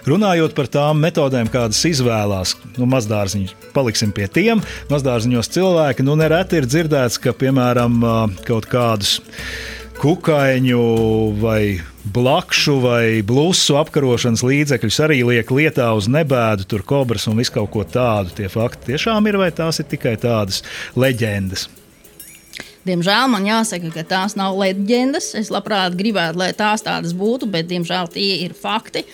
Runājot 0.10 0.56
par 0.58 0.70
tām 0.72 1.02
metodēm, 1.04 1.50
kādas 1.54 1.84
izvēlās, 1.86 2.56
nu, 2.80 2.88
mazdārziņš, 2.90 3.54
paliksim 3.76 4.14
pie 4.16 4.26
tiem. 4.32 4.64
Mazdārziņos 4.90 5.52
cilvēki 5.54 6.06
nu, 6.08 6.18
nereti 6.18 6.58
ir 6.58 6.70
dzirdēts, 6.70 7.20
ka, 7.22 7.36
piemēram, 7.38 8.02
kaut 8.48 8.66
kādus 8.72 9.20
kukaiņu 10.02 10.86
vai 11.38 11.78
blakšu 12.14 12.80
vai 12.82 13.04
blusu 13.26 13.78
apkarošanas 13.78 14.42
līdzekļus 14.46 14.98
arī 15.06 15.20
liek 15.28 15.54
lietā 15.54 15.92
uz 15.94 16.10
nebēdu, 16.10 16.66
tur 16.66 16.82
kobras 16.88 17.28
un 17.30 17.38
visu 17.38 17.54
kaut 17.60 17.70
ko 17.76 17.86
tādu. 17.86 18.34
Tie 18.38 18.50
fakti 18.50 18.94
tiešām 18.94 19.30
ir 19.30 19.38
vai 19.42 19.52
tās 19.54 19.84
ir 19.84 19.90
tikai 19.92 20.16
tādas 20.22 20.64
leģendas? 20.98 21.70
Diemžēl 22.82 23.28
man 23.30 23.46
jāsaka, 23.46 23.92
ka 23.94 24.04
tās 24.08 24.34
nav 24.40 24.58
leģendas. 24.58 25.36
Es 25.38 25.52
labprāt 25.54 25.94
gribētu, 26.00 26.42
lai 26.42 26.50
tās 26.58 26.82
tādas 26.86 27.14
būtu, 27.18 27.50
bet 27.52 27.70
diemžēl 27.70 28.10
tie 28.14 28.42
ir 28.48 28.56
fakti. 28.58 29.06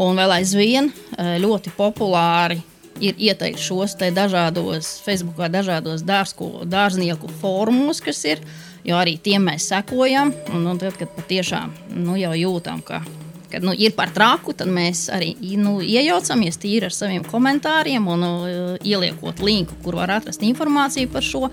Un 0.00 0.16
vēl 0.16 0.38
aizvien 0.38 0.88
eh, 0.88 1.36
ļoti 1.42 1.74
populāri 1.76 2.62
ir 3.00 3.16
ieteikt 3.20 3.60
šos 3.60 3.96
dažādos, 4.00 4.98
Facebookā 5.04 5.48
dažādos 5.52 6.04
dārzku, 6.04 6.64
dārznieku 6.68 7.30
fórumos, 7.40 8.00
kas 8.04 8.24
ir 8.28 8.42
jo 8.84 8.96
arī 8.96 9.16
tiem 9.22 9.48
mēs 9.50 9.68
sekojam. 9.70 10.32
Un, 10.54 10.66
un 10.66 10.80
tad, 10.80 10.96
kad 11.00 11.12
patiešām 11.16 11.74
nu, 12.00 12.16
jau 12.20 12.32
jūtam, 12.36 12.80
ka 12.84 13.02
kad 13.50 13.64
nu, 13.66 13.74
ir 13.76 13.94
par 13.96 14.12
traku, 14.14 14.54
tad 14.56 14.70
mēs 14.72 15.08
arī 15.12 15.34
nu, 15.60 15.78
iejaucamies 15.84 16.60
tīri 16.60 16.88
ar 16.88 16.94
saviem 16.94 17.24
komentāriem 17.26 18.06
un 18.10 18.26
uh, 18.26 18.76
ieliekot 18.82 19.42
linku, 19.44 19.78
kur 19.84 20.00
var 20.00 20.16
atrast 20.18 20.44
informāciju 20.46 21.10
par 21.12 21.26
šo. 21.26 21.48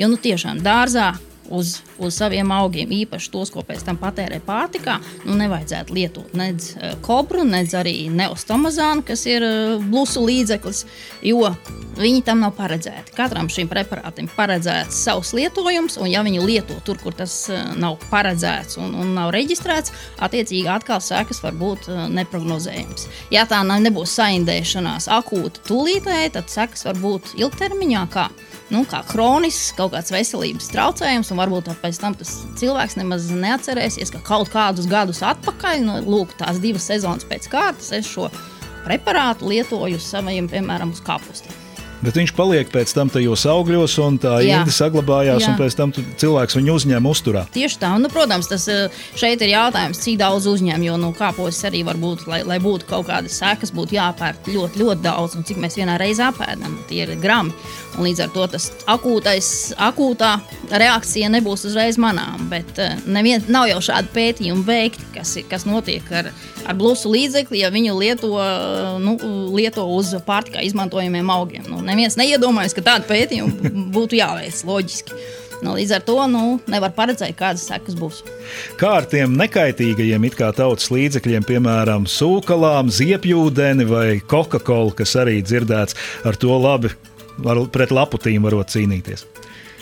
Jo 0.00 0.10
nu, 0.12 0.20
tiešām 0.20 0.62
dārzā 0.64 1.12
uz, 1.52 1.80
uz 1.98 2.16
saviem 2.16 2.52
augiem, 2.54 2.90
īpaši 3.02 3.30
tos, 3.32 3.52
ko 3.52 3.64
pēc 3.66 3.84
tam 3.86 3.98
patērē 4.00 4.40
pārtikā, 4.46 4.98
nu, 5.26 5.36
nevajadzētu 5.40 5.96
lietot 5.96 6.36
nec 6.38 6.72
eh, 6.76 6.94
kobru, 7.04 7.44
nec 7.48 7.74
arī 7.76 8.08
neostomazānu, 8.12 9.04
kas 9.06 9.26
ir 9.30 9.46
eh, 9.46 9.74
blusu 9.82 10.24
līdzeklis, 10.26 10.84
jo 11.28 11.44
viņi 11.98 12.22
tam 12.26 12.42
nav 12.44 12.54
paredzēti. 12.58 13.14
Katram 13.16 13.50
šim 13.52 13.70
preparātam 13.70 14.28
ir 14.28 14.36
paredzēts 14.36 15.02
savs 15.04 15.32
lietojums, 15.36 15.98
un 16.02 16.10
ja 16.10 16.22
viņi 16.26 16.44
lieto 16.44 16.78
tur, 16.86 17.00
kur 17.02 17.16
tas 17.16 17.34
eh, 17.52 17.74
nav 17.80 17.98
paredzēts 18.12 18.78
un, 18.82 18.94
un 18.98 19.12
nav 19.16 19.32
reģistrēts, 19.34 19.94
attiecīgi 20.22 20.70
atkal 20.72 21.02
sekas 21.04 21.42
var 21.44 21.56
būt 21.58 21.90
neprognozējamas. 22.12 23.08
Ja 23.34 23.44
tā 23.50 23.62
nebūs 23.66 24.16
saindēšanās 24.18 25.10
akūta 25.12 25.64
tūlītēji, 25.68 26.34
tad 26.38 26.50
sekas 26.52 26.86
var 26.88 26.98
būt 27.02 27.34
ilgtermiņā. 27.40 28.06
Kā 28.12 28.28
nu, 28.72 28.82
kā 28.88 29.02
kronisks 29.08 29.72
kaut 29.76 29.92
kāds 29.94 30.12
veselības 30.14 30.70
traucējums, 30.72 31.32
un 31.32 31.40
varbūt 31.42 31.70
pēc 31.82 32.00
tam 32.02 32.16
tas 32.18 32.34
cilvēks 32.60 32.96
nemaz 33.00 33.28
neatcerēsies, 33.34 34.12
ka 34.14 34.22
kaut 34.26 34.52
kādus 34.52 34.88
gadus 34.90 35.22
atpakaļ, 35.26 35.82
nu, 35.86 35.98
lūk, 36.08 36.36
tās 36.40 36.60
divas 36.62 36.88
sezonas 36.88 37.28
pēc 37.28 37.50
kārtas, 37.52 37.92
es 37.98 38.08
šo 38.08 38.30
preparātu 38.86 39.50
lietoju 39.52 40.00
saviem, 40.02 40.48
piemēram, 40.50 40.94
uz 40.96 41.04
kapustiem. 41.04 41.71
Bet 42.02 42.16
viņš 42.18 42.32
paliek 42.34 42.70
pēc 42.72 42.90
tam 42.96 43.10
tajos 43.12 43.44
augļos, 43.46 43.94
un 44.02 44.16
tā 44.22 44.40
īņķa 44.42 44.74
saglabājās, 44.74 45.44
Jā. 45.44 45.52
un 45.52 45.58
pēc 45.60 45.76
tam 45.78 45.92
cilvēks 45.94 46.56
viņu 46.58 46.74
uzņēma 46.80 47.12
uzturā. 47.12 47.44
Tieši 47.54 47.78
tā, 47.78 47.92
un, 47.94 48.02
nu, 48.02 48.10
protams, 48.10 48.48
tas 48.50 48.66
eh, 48.72 49.02
šeit 49.18 49.44
ir 49.46 49.52
jautājums, 49.52 50.00
cik 50.02 50.18
daudz 50.18 50.48
uzņem, 50.50 50.82
jo 50.88 50.98
nu, 50.98 51.12
kāpos 51.14 51.60
arī 51.68 51.84
var 51.86 52.00
būt, 52.02 52.26
lai, 52.30 52.40
lai 52.48 52.58
būtu 52.62 52.88
kaut 52.90 53.06
kādas 53.06 53.38
sekas, 53.38 53.70
būtu 53.74 53.94
jāpērk 54.00 54.50
ļoti, 54.50 54.82
ļoti 54.82 55.06
daudz, 55.06 55.38
un 55.38 55.46
cik 55.46 55.62
mēs 55.62 55.78
vienā 55.78 55.94
reizē 56.02 56.32
apēdam, 56.32 56.74
tie 56.90 57.04
ir 57.06 57.14
grami. 57.22 57.54
Un 57.92 58.06
līdz 58.06 58.22
ar 58.24 58.30
to 58.32 58.46
tas 58.54 58.70
akūtais, 58.88 59.46
akūtā 59.76 60.32
reakcija 60.80 61.28
nebūs 61.32 61.66
uzreiz 61.68 61.98
manām. 62.00 62.46
Bet 62.50 62.78
uh, 62.80 62.96
nevien, 63.04 63.44
nav 63.52 63.68
jau 63.68 63.82
šādi 63.84 64.08
pētījumi 64.14 64.64
veikti, 64.64 65.10
kas, 65.12 65.34
kas 65.50 65.66
notiek 65.68 66.06
ar, 66.16 66.30
ar 66.64 66.78
blusu 66.78 67.12
līdzekli, 67.12 67.60
ja 67.60 67.68
viņu 67.74 67.98
lieto, 67.98 68.32
uh, 68.38 68.96
nu, 69.02 69.18
lieto 69.52 69.84
uz 69.92 70.14
pārtikā 70.24 70.64
izmantojamiem 70.64 71.28
augiem. 71.34 71.68
Nu, 71.68 71.82
neviens 71.92 72.18
neiedomājas, 72.18 72.74
ka 72.76 72.84
tādu 72.92 73.08
pētījumu 73.12 73.72
būtu 73.96 74.18
jāveic 74.18 74.64
loģiski. 74.68 75.22
Nu, 75.62 75.76
līdz 75.78 75.92
ar 75.94 76.02
to 76.02 76.16
nu, 76.26 76.56
nevar 76.66 76.90
paredzēt, 76.96 77.36
kādas 77.38 77.68
sekas 77.68 77.94
būs. 77.94 78.24
Kā 78.80 78.96
ar 78.98 79.06
tiem 79.06 79.36
nekaitīgajiem 79.38 80.26
it 80.26 80.34
kā 80.34 80.48
tautas 80.56 80.88
līdzekļiem, 80.90 81.46
piemēram, 81.46 82.08
sūkalām, 82.10 82.90
ziepjūdeni 82.90 83.86
vai 83.86 84.06
Coca-Cola, 84.26 84.90
kas 84.98 85.14
arī 85.22 85.38
dzirdēts, 85.46 85.94
ar 86.26 86.38
to 86.42 86.58
labi 86.58 86.90
var, 87.38 87.62
pret 87.70 87.94
laputīm 87.94 88.42
varot 88.42 88.74
cīnīties. 88.74 89.22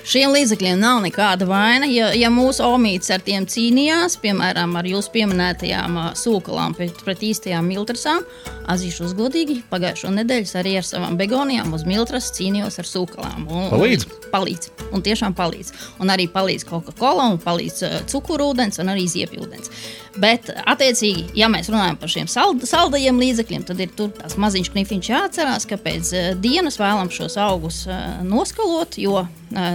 Šiem 0.08 0.32
līdzekļiem 0.32 0.80
nav 0.80 1.02
nekāda 1.04 1.46
vaina. 1.48 1.88
Ja, 1.90 2.10
ja 2.16 2.30
mūsu 2.32 2.64
omīts 2.64 3.10
ar 3.12 3.22
tiem 3.24 3.44
cīnījās, 3.50 4.16
piemēram, 4.22 4.72
ar 4.80 4.88
jūsu 4.88 5.12
pieminētajām 5.14 5.98
sūkalām 6.18 6.74
pret, 6.78 6.96
pret 7.04 7.24
īstajām 7.30 7.68
miltrasām, 7.68 8.24
atzīšos 8.70 9.12
godīgi, 9.18 9.60
pagājušo 9.70 10.12
nedēļu 10.16 10.56
arī 10.60 10.76
ar 10.80 10.86
savām 10.86 11.18
begonijām 11.20 11.74
uz 11.76 11.84
miltras 11.88 12.30
cīnījos 12.36 12.80
ar 12.80 12.88
sūkalām. 12.88 13.46
Un, 13.48 13.68
palīdz! 13.72 14.06
Un, 14.08 14.30
palīdz, 14.32 14.70
un 14.94 15.04
tiešām 15.04 15.34
palīdz. 15.38 15.72
Un 16.02 16.12
arī 16.12 16.28
palīdz 16.32 16.66
Coca-Cola, 16.68 17.28
un 17.34 17.40
palīdz 17.42 17.82
uh, 17.86 17.96
cukurūdens, 18.10 18.80
un 18.82 18.92
arī 18.92 19.06
ziepjūdens. 19.10 19.72
Bet, 20.20 20.48
attiecīgi, 20.70 21.28
ja 21.38 21.50
mēs 21.52 21.70
runājam 21.70 21.98
par 22.00 22.12
šiem 22.12 22.30
sald, 22.30 22.64
saldajiem 22.66 23.20
līdzekļiem, 23.20 23.66
tad 23.68 23.82
ir 23.82 23.92
tur 23.98 24.14
tās 24.16 24.38
maziņš 24.40 24.72
knifiņš 24.74 25.12
jāatcerās, 25.12 25.68
ka 25.70 25.78
pēc 25.82 26.14
uh, 26.14 26.30
dienas 26.40 26.80
vēlam 26.80 27.12
šos 27.14 27.36
augus 27.42 27.84
uh, 27.90 28.20
noskalot, 28.26 28.98
jo 29.02 29.24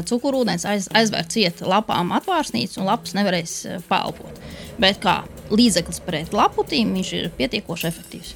cukurūdens 0.10 0.65
aiz, 0.70 0.89
aizvēr 0.96 1.27
ciet 1.32 1.63
lapām 1.65 2.13
atvārsnīcu 2.15 2.82
un 2.82 2.89
lapas 2.89 3.15
nevarēs 3.17 3.55
palpot. 3.89 4.44
Bet 4.82 5.01
kā 5.03 5.22
līdzeklis 5.51 6.01
pret 6.05 6.36
laputīm, 6.36 6.96
viņš 6.98 7.15
ir 7.20 7.32
pietiekoši 7.38 7.89
efektīvs. 7.91 8.36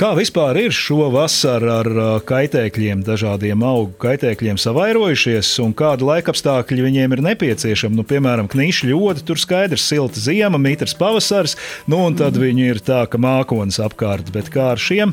Kā 0.00 0.14
vispār 0.16 0.56
ir 0.56 0.72
šo 0.72 1.10
vasaru 1.12 1.68
ar 1.74 1.88
kaitēkļiem, 2.24 3.02
dažādiem 3.04 3.60
augu 3.68 3.92
kaitēkļiem 4.00 4.56
savairojušies, 4.56 5.50
un 5.60 5.74
kāda 5.76 6.06
laikapstākļi 6.08 6.86
viņiem 6.86 7.16
ir 7.16 7.22
nepieciešami? 7.26 7.98
Nu, 7.98 8.06
piemēram, 8.08 8.48
knīši 8.48 8.88
ļoti, 8.94 9.26
tur 9.28 9.40
skaidrs, 9.42 9.84
silta 9.90 10.22
ziema, 10.22 10.56
mitrs 10.62 10.96
pavasaris, 10.96 11.58
nu 11.90 12.00
un 12.06 12.16
tad 12.16 12.38
mm. 12.38 12.46
viņi 12.46 12.70
ir 12.70 12.80
tā, 12.86 13.02
ka 13.12 13.20
mākonis 13.20 13.76
apkārt, 13.84 14.32
bet 14.32 14.48
kā 14.54 14.70
ar 14.72 14.80
šiem? 14.80 15.12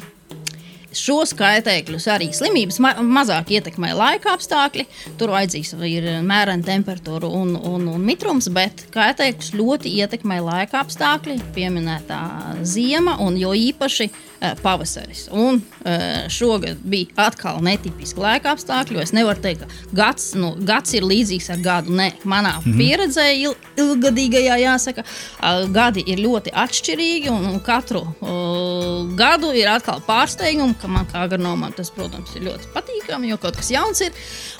Šos 0.98 1.34
kaitēkļus 1.38 2.08
arī 2.12 2.30
slimības 2.36 2.80
ma 2.84 2.94
mazāk 3.02 3.54
ietekmē 3.58 3.94
laika 3.98 4.34
apstākļi. 4.36 4.88
Tur 5.20 5.34
vajadzīgs 5.36 5.76
ir 5.88 6.08
mērena 6.26 6.66
temperatūra 6.68 7.30
un, 7.30 7.56
un, 7.58 7.90
un 7.94 8.08
mitrums, 8.08 8.50
bet 8.54 8.88
kaitēkļus 8.96 9.54
ļoti 9.58 9.94
ietekmē 10.02 10.40
laika 10.44 10.82
apstākļi, 10.84 11.40
pieminētā 11.58 12.22
ziema 12.68 13.20
un 13.24 13.38
jo 13.40 13.54
īpaši 13.58 14.10
Eh, 14.10 14.27
pavasaris. 14.62 15.28
Un 15.32 15.62
eh, 15.86 16.30
šogad 16.30 16.78
bija 16.84 17.06
atkal 17.16 17.62
netipiski 17.64 18.22
laika 18.22 18.54
apstākļi. 18.54 19.00
Es 19.02 19.14
nevaru 19.16 19.42
teikt, 19.42 19.64
ka 19.64 19.96
gads, 19.98 20.32
nu, 20.38 20.54
gads 20.68 20.94
ir 20.98 21.06
līdzīgs 21.08 21.50
ar 21.54 21.64
gadu. 21.64 21.96
Nē, 21.98 22.12
manā 22.24 22.58
mm 22.58 22.66
-hmm. 22.66 22.78
pieredzē, 22.78 23.28
il, 23.34 23.56
ilgadīgajā, 23.78 24.58
jāsaka, 24.62 25.04
eh, 25.04 25.66
gadi 25.74 26.04
ir 26.06 26.22
ļoti 26.22 26.54
atšķirīgi. 26.54 27.32
Un, 27.34 27.46
un 27.46 27.60
katru 27.60 28.02
uh, 28.02 29.16
gadu 29.18 29.52
ir 29.54 29.68
atkal 29.68 30.02
pārsteigumi, 30.08 30.76
ka 30.82 30.88
man 30.88 31.06
kā 31.06 31.24
agronomam 31.26 31.74
tas, 31.74 31.90
protams, 31.92 32.36
ir 32.36 32.42
ļoti 32.42 32.72
patīkami, 32.74 33.30
jo 33.30 33.38
kaut 33.38 33.58
kas 33.58 33.72
jauns 33.72 34.02
ir. 34.02 34.12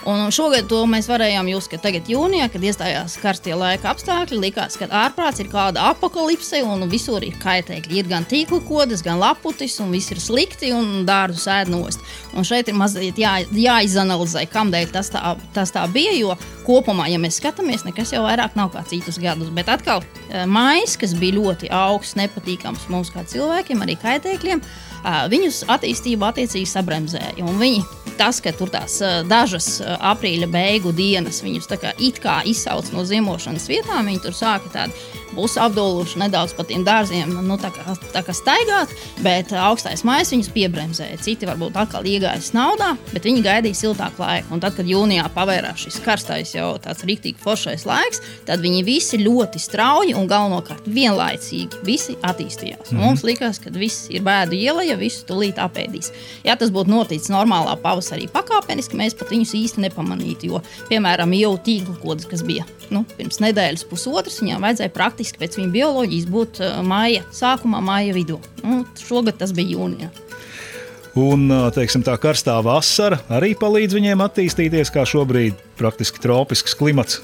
Un 0.06 0.32
šogad 0.32 0.68
to 0.68 0.86
mēs 0.86 1.08
varējām 1.10 1.50
just, 1.50 1.70
ka 1.70 1.78
tagad 1.78 2.10
jūnijā, 2.10 2.50
kad 2.52 2.64
iestājās 2.64 3.18
karstie 3.22 3.56
laika 3.56 3.92
apstākļi, 3.92 4.40
likās, 4.40 4.78
ka 4.78 4.86
ārprāts 4.88 5.40
ir 5.40 5.48
kāda 5.48 5.90
apakalipse 5.92 6.64
un 6.64 6.90
visur 6.90 7.24
ir 7.24 7.38
kaitēkļi. 7.44 7.98
Ir 7.98 8.08
gan 8.08 8.26
tīkla 8.26 8.62
kodas, 8.68 9.04
gan 9.04 9.20
laputi 9.20 9.67
noticis 9.68 9.80
un 9.84 9.92
viss 9.92 10.12
ir 10.12 10.20
slikti 10.20 10.72
un 10.74 11.06
dārzu 11.06 11.42
sēd 11.44 11.70
nost. 11.70 12.00
Un 12.36 12.46
šeit 12.46 12.70
ir 12.70 12.76
mazliet 12.78 13.18
jā, 13.18 13.44
jāizanalizē, 13.52 14.48
kādēļ 14.48 14.92
tas, 14.92 15.10
tā, 15.12 15.36
tas 15.54 15.72
tā 15.72 15.86
bija. 15.92 16.14
Jo 16.18 16.38
kopumā, 16.66 17.08
ja 17.10 17.20
mēs 17.20 17.40
skatāmies, 17.40 17.86
nekas 17.86 18.14
jau 18.14 18.24
vairāk 18.24 18.56
nav 18.56 18.72
kā 18.74 18.84
citus 18.88 19.20
gadus. 19.20 19.50
Bet 19.50 19.68
atkal, 19.68 20.04
eh, 20.30 20.46
maisa, 20.46 20.98
kas 21.00 21.14
bija 21.14 21.38
ļoti 21.38 21.70
augsts, 21.72 22.16
nepatīkams 22.16 22.90
mums 22.90 23.10
kā 23.10 23.24
cilvēkiem, 23.24 23.84
arī 23.84 23.98
kaitēkļiem, 23.98 24.62
eh, 24.62 25.28
viņus 25.30 25.66
attīstība 25.68 26.32
attiecīgi 26.32 26.68
sabremzēja. 26.68 27.44
Un 27.44 27.60
viņi 27.60 27.86
tas, 28.18 28.40
ka 28.42 28.52
tur 28.52 28.70
tās 28.70 29.02
eh, 29.02 29.24
dažas 29.24 29.82
aprīļa 29.82 30.48
beigu 30.50 30.94
dienas 30.94 31.42
viņus 31.42 31.68
kā, 31.68 31.94
it 32.00 32.20
kā 32.20 32.44
izsauc 32.46 32.92
no 32.94 33.04
ziemošanas 33.04 33.68
vietām, 33.68 34.08
viņi 34.08 34.22
tur 34.22 34.32
sāka 34.32 34.72
tādu 34.72 34.94
būs 35.38 35.58
apduluši 35.62 36.20
nedaudz 36.24 36.56
pa 36.58 36.66
tiem 36.68 36.84
dārziem, 36.88 37.32
nu, 37.46 37.58
tā 37.62 37.70
kā, 37.74 37.96
tā 38.14 38.24
kā 38.26 38.36
staigāt, 38.36 38.92
bet 39.26 39.54
augstais 39.54 40.04
maisa 40.08 40.34
viņus 40.34 40.52
piebremzēja. 40.56 41.20
Citi 41.24 41.50
varbūt 41.50 41.78
atkal 41.78 42.08
iegājas 42.08 42.52
naudā, 42.58 42.94
bet 43.14 43.28
viņi 43.28 43.44
gaidīja 43.46 43.82
siltāku 43.84 44.24
laiku. 44.24 44.56
Un 44.56 44.64
tad, 44.64 44.76
kad 44.78 44.90
jūnijā 44.90 45.28
pavērās 45.36 45.86
šis 45.86 46.00
karstais, 46.06 46.56
jau 46.56 46.74
tāds 46.82 47.06
rīktīgi 47.08 47.42
foršais 47.44 47.86
laiks, 47.88 48.24
tad 48.48 48.64
viņi 48.66 48.84
visi 48.88 49.22
ļoti 49.22 49.62
strauji 49.62 50.16
un 50.18 50.30
galvenokārt 50.30 50.88
vienlaicīgi 50.90 51.84
visi 51.88 52.18
attīstījās. 52.22 52.92
Mm 52.92 52.98
-hmm. 52.98 53.04
Mums 53.04 53.26
likās, 53.28 53.62
ka 53.64 53.74
viss 53.74 54.10
ir 54.10 54.26
bēdu 54.26 54.58
iela, 54.58 54.84
ja 54.84 54.98
visu 54.98 55.26
tulīt 55.28 55.62
apēdīs. 55.62 56.12
Ja 56.44 56.56
tas 56.56 56.72
būtu 56.74 56.90
noticis 56.90 57.30
normālā 57.30 57.78
pavasarī 57.82 58.28
pakāpeniski, 58.32 58.98
mēs 58.98 59.18
pat 59.18 59.30
viņus 59.32 59.54
īsti 59.54 59.86
nepamanītu. 59.88 60.48
Jo, 60.48 60.62
piemēram, 60.90 61.34
jau 61.34 61.58
tīkla 61.58 61.98
kodas, 62.02 62.26
kas 62.26 62.44
bija 62.44 62.66
nu, 62.94 63.04
pirms 63.18 63.42
nedēļas, 63.44 63.84
pusotras, 63.90 64.40
viņām 64.42 64.64
vajadzēja 64.64 64.94
praktiski 64.96 65.27
faktiski 65.28 65.42
pēc 65.42 65.58
viņa 65.60 65.74
bioloģijas 65.74 66.28
būt 66.32 66.60
uh, 66.62 66.80
māja 66.84 67.24
sākumā, 67.32 67.82
māja 67.84 68.14
vidū. 68.16 68.40
Nu, 68.64 68.86
šogad 68.96 69.38
tas 69.38 69.52
bija 69.52 69.76
jūnijā. 69.76 70.10
Un 71.18 71.50
uh, 71.50 71.72
teiksim, 71.74 72.04
tā 72.06 72.18
karstā 72.18 72.62
vasara 72.64 73.20
arī 73.30 73.56
palīdz 73.58 73.98
viņiem 73.98 74.22
attīstīties, 74.22 74.92
kā 74.94 75.04
šobrīd 75.06 75.58
praktiski 75.78 76.22
tropisks 76.22 76.76
klimats. 76.78 77.22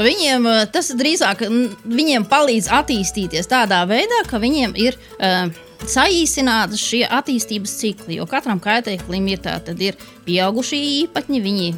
Viņiem 0.00 0.46
uh, 0.46 0.66
tas 0.70 0.92
drīzāk 0.94 1.42
viņiem 1.84 2.28
palīdz 2.30 2.70
attīstīties 2.70 3.50
tādā 3.50 3.82
veidā, 3.88 4.22
ka 4.28 4.38
viņiem 4.38 4.76
ir 4.78 4.96
uh, 5.18 5.50
saīsināti 5.88 6.78
šie 6.80 7.02
attīstības 7.08 7.76
cikli. 7.80 8.18
Jo 8.18 8.26
katram 8.30 8.60
kaitēklim 8.62 9.28
ir 9.32 9.42
tādi 9.44 9.90
ir 9.90 10.00
pieaugušie 10.26 10.80
īpatņi. 11.02 11.42
Viņi 11.44 11.68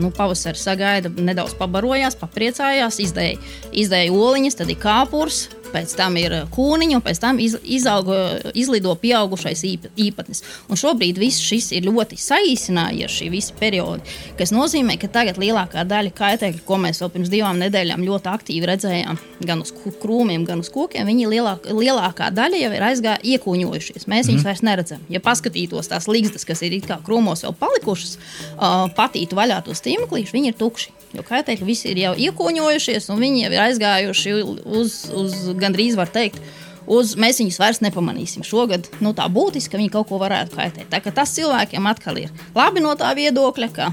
nu, 0.00 0.12
pavasarī 0.16 0.60
sagaida, 0.60 1.12
nedaudz 1.12 1.56
pabarojās, 1.60 2.18
papriecājās, 2.20 3.00
izdēja, 3.04 3.40
izdēja 3.72 4.14
oliņas, 4.16 4.60
tad 4.62 4.72
ir 4.72 4.80
kāpurs 4.82 5.46
pēc 5.72 5.94
tam 5.98 6.16
ir 6.20 6.36
eh, 6.36 6.44
kūniņa, 6.52 6.98
un 6.98 7.04
pēc 7.04 7.20
tam 7.22 7.40
iz, 7.42 7.56
izauga, 7.62 8.18
izlido 8.58 8.94
pieaugušais 9.00 9.64
īpatnis. 9.66 10.42
Un 10.68 10.80
šobrīd 10.80 11.20
viss 11.20 11.42
šis 11.42 11.72
ir 11.76 11.86
ļoti 11.88 12.18
saīsinājies, 12.20 13.16
šī 13.18 13.30
visa 13.32 13.56
perioda, 13.58 14.04
kas 14.38 14.54
nozīmē, 14.54 14.98
ka 15.00 15.10
tagad 15.12 15.40
lielākā 15.42 15.84
daļa 15.88 16.14
kaitēkļu, 16.18 16.64
ko 16.68 16.78
mēs 16.82 17.02
vēl 17.02 17.12
pirms 17.16 17.32
divām 17.32 17.60
nedēļām 17.62 18.06
ļoti 18.06 18.32
aktīvi 18.32 18.70
redzējām, 18.72 19.20
gan 19.46 19.64
uz 19.64 19.72
krūmiem, 20.02 20.46
gan 20.48 20.62
uz 20.62 20.70
kokiem, 20.72 21.08
viņi 21.08 21.30
lielāk, 21.32 21.68
lielākā 21.72 22.30
daļa 22.34 22.62
jau 22.64 22.72
ir 22.76 22.86
aizgājuši, 22.90 23.36
iekūņojušies. 23.36 24.08
Mēs 24.10 24.30
viņus 24.30 24.42
mm. 24.42 24.48
vairs 24.48 24.64
neredzam. 24.66 25.04
Ja 25.12 25.22
paskatītos 25.24 25.90
tās 25.90 26.08
līgstas, 26.10 26.46
kas 26.48 26.62
ir 26.66 26.78
krūmos 26.82 27.44
vēl 27.46 27.54
palikušas, 27.60 28.16
uh, 28.56 28.88
patītu 28.96 29.38
vaļā 29.38 29.62
tos 29.66 29.82
tīmeklīšus, 29.84 30.34
viņi 30.34 30.52
ir 30.52 30.58
tukši. 30.58 30.92
Jo 31.12 31.24
kaitēkļi 31.28 31.66
visi 31.68 31.90
ir 31.90 31.98
jau 32.00 32.12
iekūņojušies, 32.26 33.10
un 33.12 33.20
viņi 33.20 33.42
jau 33.44 33.50
ir 33.52 33.62
aizgājuši 33.66 34.32
uz, 34.80 34.94
uz 35.12 35.34
gandrīz 35.62 35.98
var 35.98 36.10
teikt. 36.12 36.42
Uz, 36.90 37.14
mēs 37.14 37.38
viņus 37.38 37.60
vairs 37.62 37.78
nepamanīsim. 37.84 38.42
Šogad 38.42 38.88
nu, 39.04 39.12
tā 39.14 39.28
būtiski, 39.30 39.70
ka 39.70 39.78
viņi 39.78 39.92
kaut 39.94 40.08
ko 40.10 40.18
varētu 40.18 40.58
kaitēt. 40.58 40.90
Tā, 40.90 40.98
tas 41.14 41.34
cilvēkiem 41.36 41.86
atkal 41.86 42.18
ir 42.24 42.32
labi 42.58 42.82
no 42.82 42.96
tā 42.98 43.12
viedokļa, 43.18 43.70
ka 43.76 43.92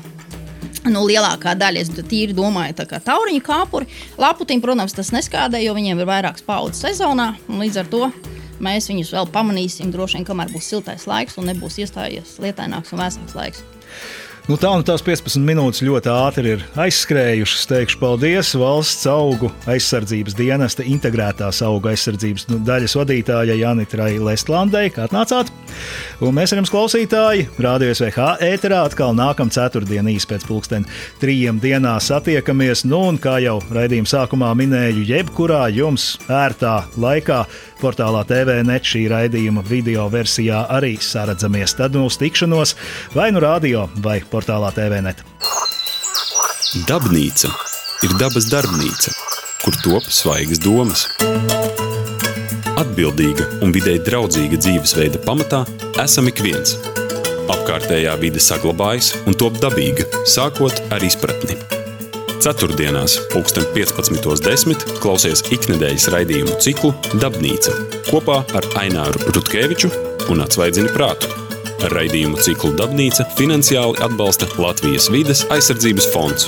Nu, 0.87 1.01
lielākā 1.03 1.57
daļa, 1.59 1.81
es 1.83 1.89
tīri 2.07 2.33
domāju, 2.35 2.77
tā 2.79 2.85
kā 2.87 3.01
tauriņu 3.03 3.41
kāpuri. 3.43 3.89
Laputīm, 4.21 4.61
protams, 4.63 4.95
tas 4.95 5.11
neskādē, 5.11 5.59
jo 5.59 5.73
viņiem 5.75 5.99
ir 5.99 6.07
vairākas 6.07 6.45
paudzes 6.45 6.79
sezonā. 6.85 7.33
Līdz 7.51 7.81
ar 7.81 7.89
to 7.91 8.07
mēs 8.63 8.87
viņus 8.91 9.11
vēl 9.17 9.27
pamanīsim 9.33 9.91
droši 9.91 10.19
vien, 10.19 10.27
kamēr 10.29 10.53
būs 10.53 10.71
siltais 10.71 11.05
laiks 11.09 11.35
un 11.39 11.49
nebūs 11.51 11.81
iestājies 11.83 12.37
lietaināks 12.43 12.95
un 12.95 13.03
vēsāks 13.03 13.35
laiks. 13.35 13.63
Nu, 14.49 14.55
tā 14.57 14.71
un 14.73 14.81
tās 14.81 15.03
15 15.05 15.43
minūtes 15.45 15.83
ļoti 15.85 16.09
ātri 16.09 16.55
ir 16.55 16.61
aizskrējušas. 16.81 17.67
Teikšu 17.69 17.99
paldies 18.01 18.55
valsts 18.57 19.05
augu 19.05 19.51
aizsardzības 19.69 20.33
dienesta 20.39 20.81
integrētās 20.89 21.59
auga 21.67 21.91
aizsardzības 21.91 22.47
nu, 22.49 22.57
daļas 22.65 22.97
vadītājai 22.97 23.59
Janitrai 23.59 24.15
Lestlandai, 24.17 24.87
kā 24.95 25.05
atnācāt. 25.05 25.51
Un 26.25 26.33
mēs 26.33 26.49
ar 26.49 26.63
jums 26.63 26.73
klausītāji, 26.73 27.45
Rādio 27.61 27.91
SVH 27.93 28.39
ēterā 28.47 28.81
atkal 28.89 29.13
nākamā 29.13 29.53
ceturtdienā 29.53 30.15
īsi 30.15 30.31
pēc 30.33 30.47
pulksten 30.49 30.89
trījiem 31.21 31.61
dienā 31.61 31.99
satiekamies. 32.01 32.87
Nu, 32.89 33.03
un 33.11 33.21
kā 33.21 33.37
jau 33.45 33.59
raidījuma 33.69 34.09
sākumā 34.09 34.55
minēju, 34.57 35.05
jebkurā 35.11 35.67
jums 35.77 36.15
ērtā 36.25 36.79
laikā 36.97 37.43
portālā 37.81 38.25
TVNet 38.27 38.85
šī 38.91 39.05
raidījuma 39.11 39.63
video 39.65 40.07
versijā 40.11 40.65
arī 40.75 40.95
saredzamies. 41.01 41.75
Tad 41.79 41.97
mūsu 41.97 42.21
tikšanos 42.23 42.75
vai 43.15 43.29
nu 43.35 43.43
radio 43.43 43.87
vai 44.03 44.19
portālā 44.21 44.71
TVNet. 44.75 45.23
Dabnīca 46.85 47.49
ir 48.05 48.13
dabas 48.21 48.45
darbnīca, 48.51 49.15
kur 49.63 49.79
top 49.83 50.05
svaigas 50.13 50.61
domas. 50.61 51.07
Atbildīga 52.79 53.47
un 53.65 53.73
videi 53.75 53.97
draudzīga 54.05 54.59
dzīvesveida 54.61 55.23
pamatā 55.25 55.65
esam 56.03 56.29
ik 56.31 56.43
viens. 56.45 56.77
Apkārtējā 57.49 58.13
vide 58.21 58.43
saglabājas 58.43 59.15
un 59.25 59.33
top 59.33 59.57
dabīga, 59.63 60.05
sākot 60.29 60.83
ar 60.93 61.03
izpratni. 61.05 61.78
Ceturtdienās, 62.39 63.17
15.10. 63.75 64.85
klausies 65.03 65.41
ikdienas 65.51 66.07
raidījumu 66.13 66.55
ciklu 66.63 66.93
Dabnīca 67.19 67.73
kopā 68.07 68.37
ar 68.55 68.67
Aināru 68.79 69.33
Rutkeviču 69.35 69.91
un 70.31 70.45
Atsvaidzini 70.45 70.93
prātu. 70.95 71.27
Raidījumu 71.91 72.39
ciklu 72.43 72.71
Dabnīca 72.79 73.27
finansiāli 73.35 73.99
atbalsta 74.07 74.47
Latvijas 74.55 75.11
vides 75.11 75.43
aizsardzības 75.51 76.11
fonds. 76.15 76.47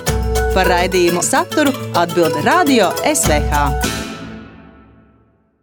Par 0.56 0.71
raidījumu 0.71 1.23
saturu 1.27 1.75
atbilda 1.99 2.45
Radio 2.47 2.93
SVH. 3.12 4.01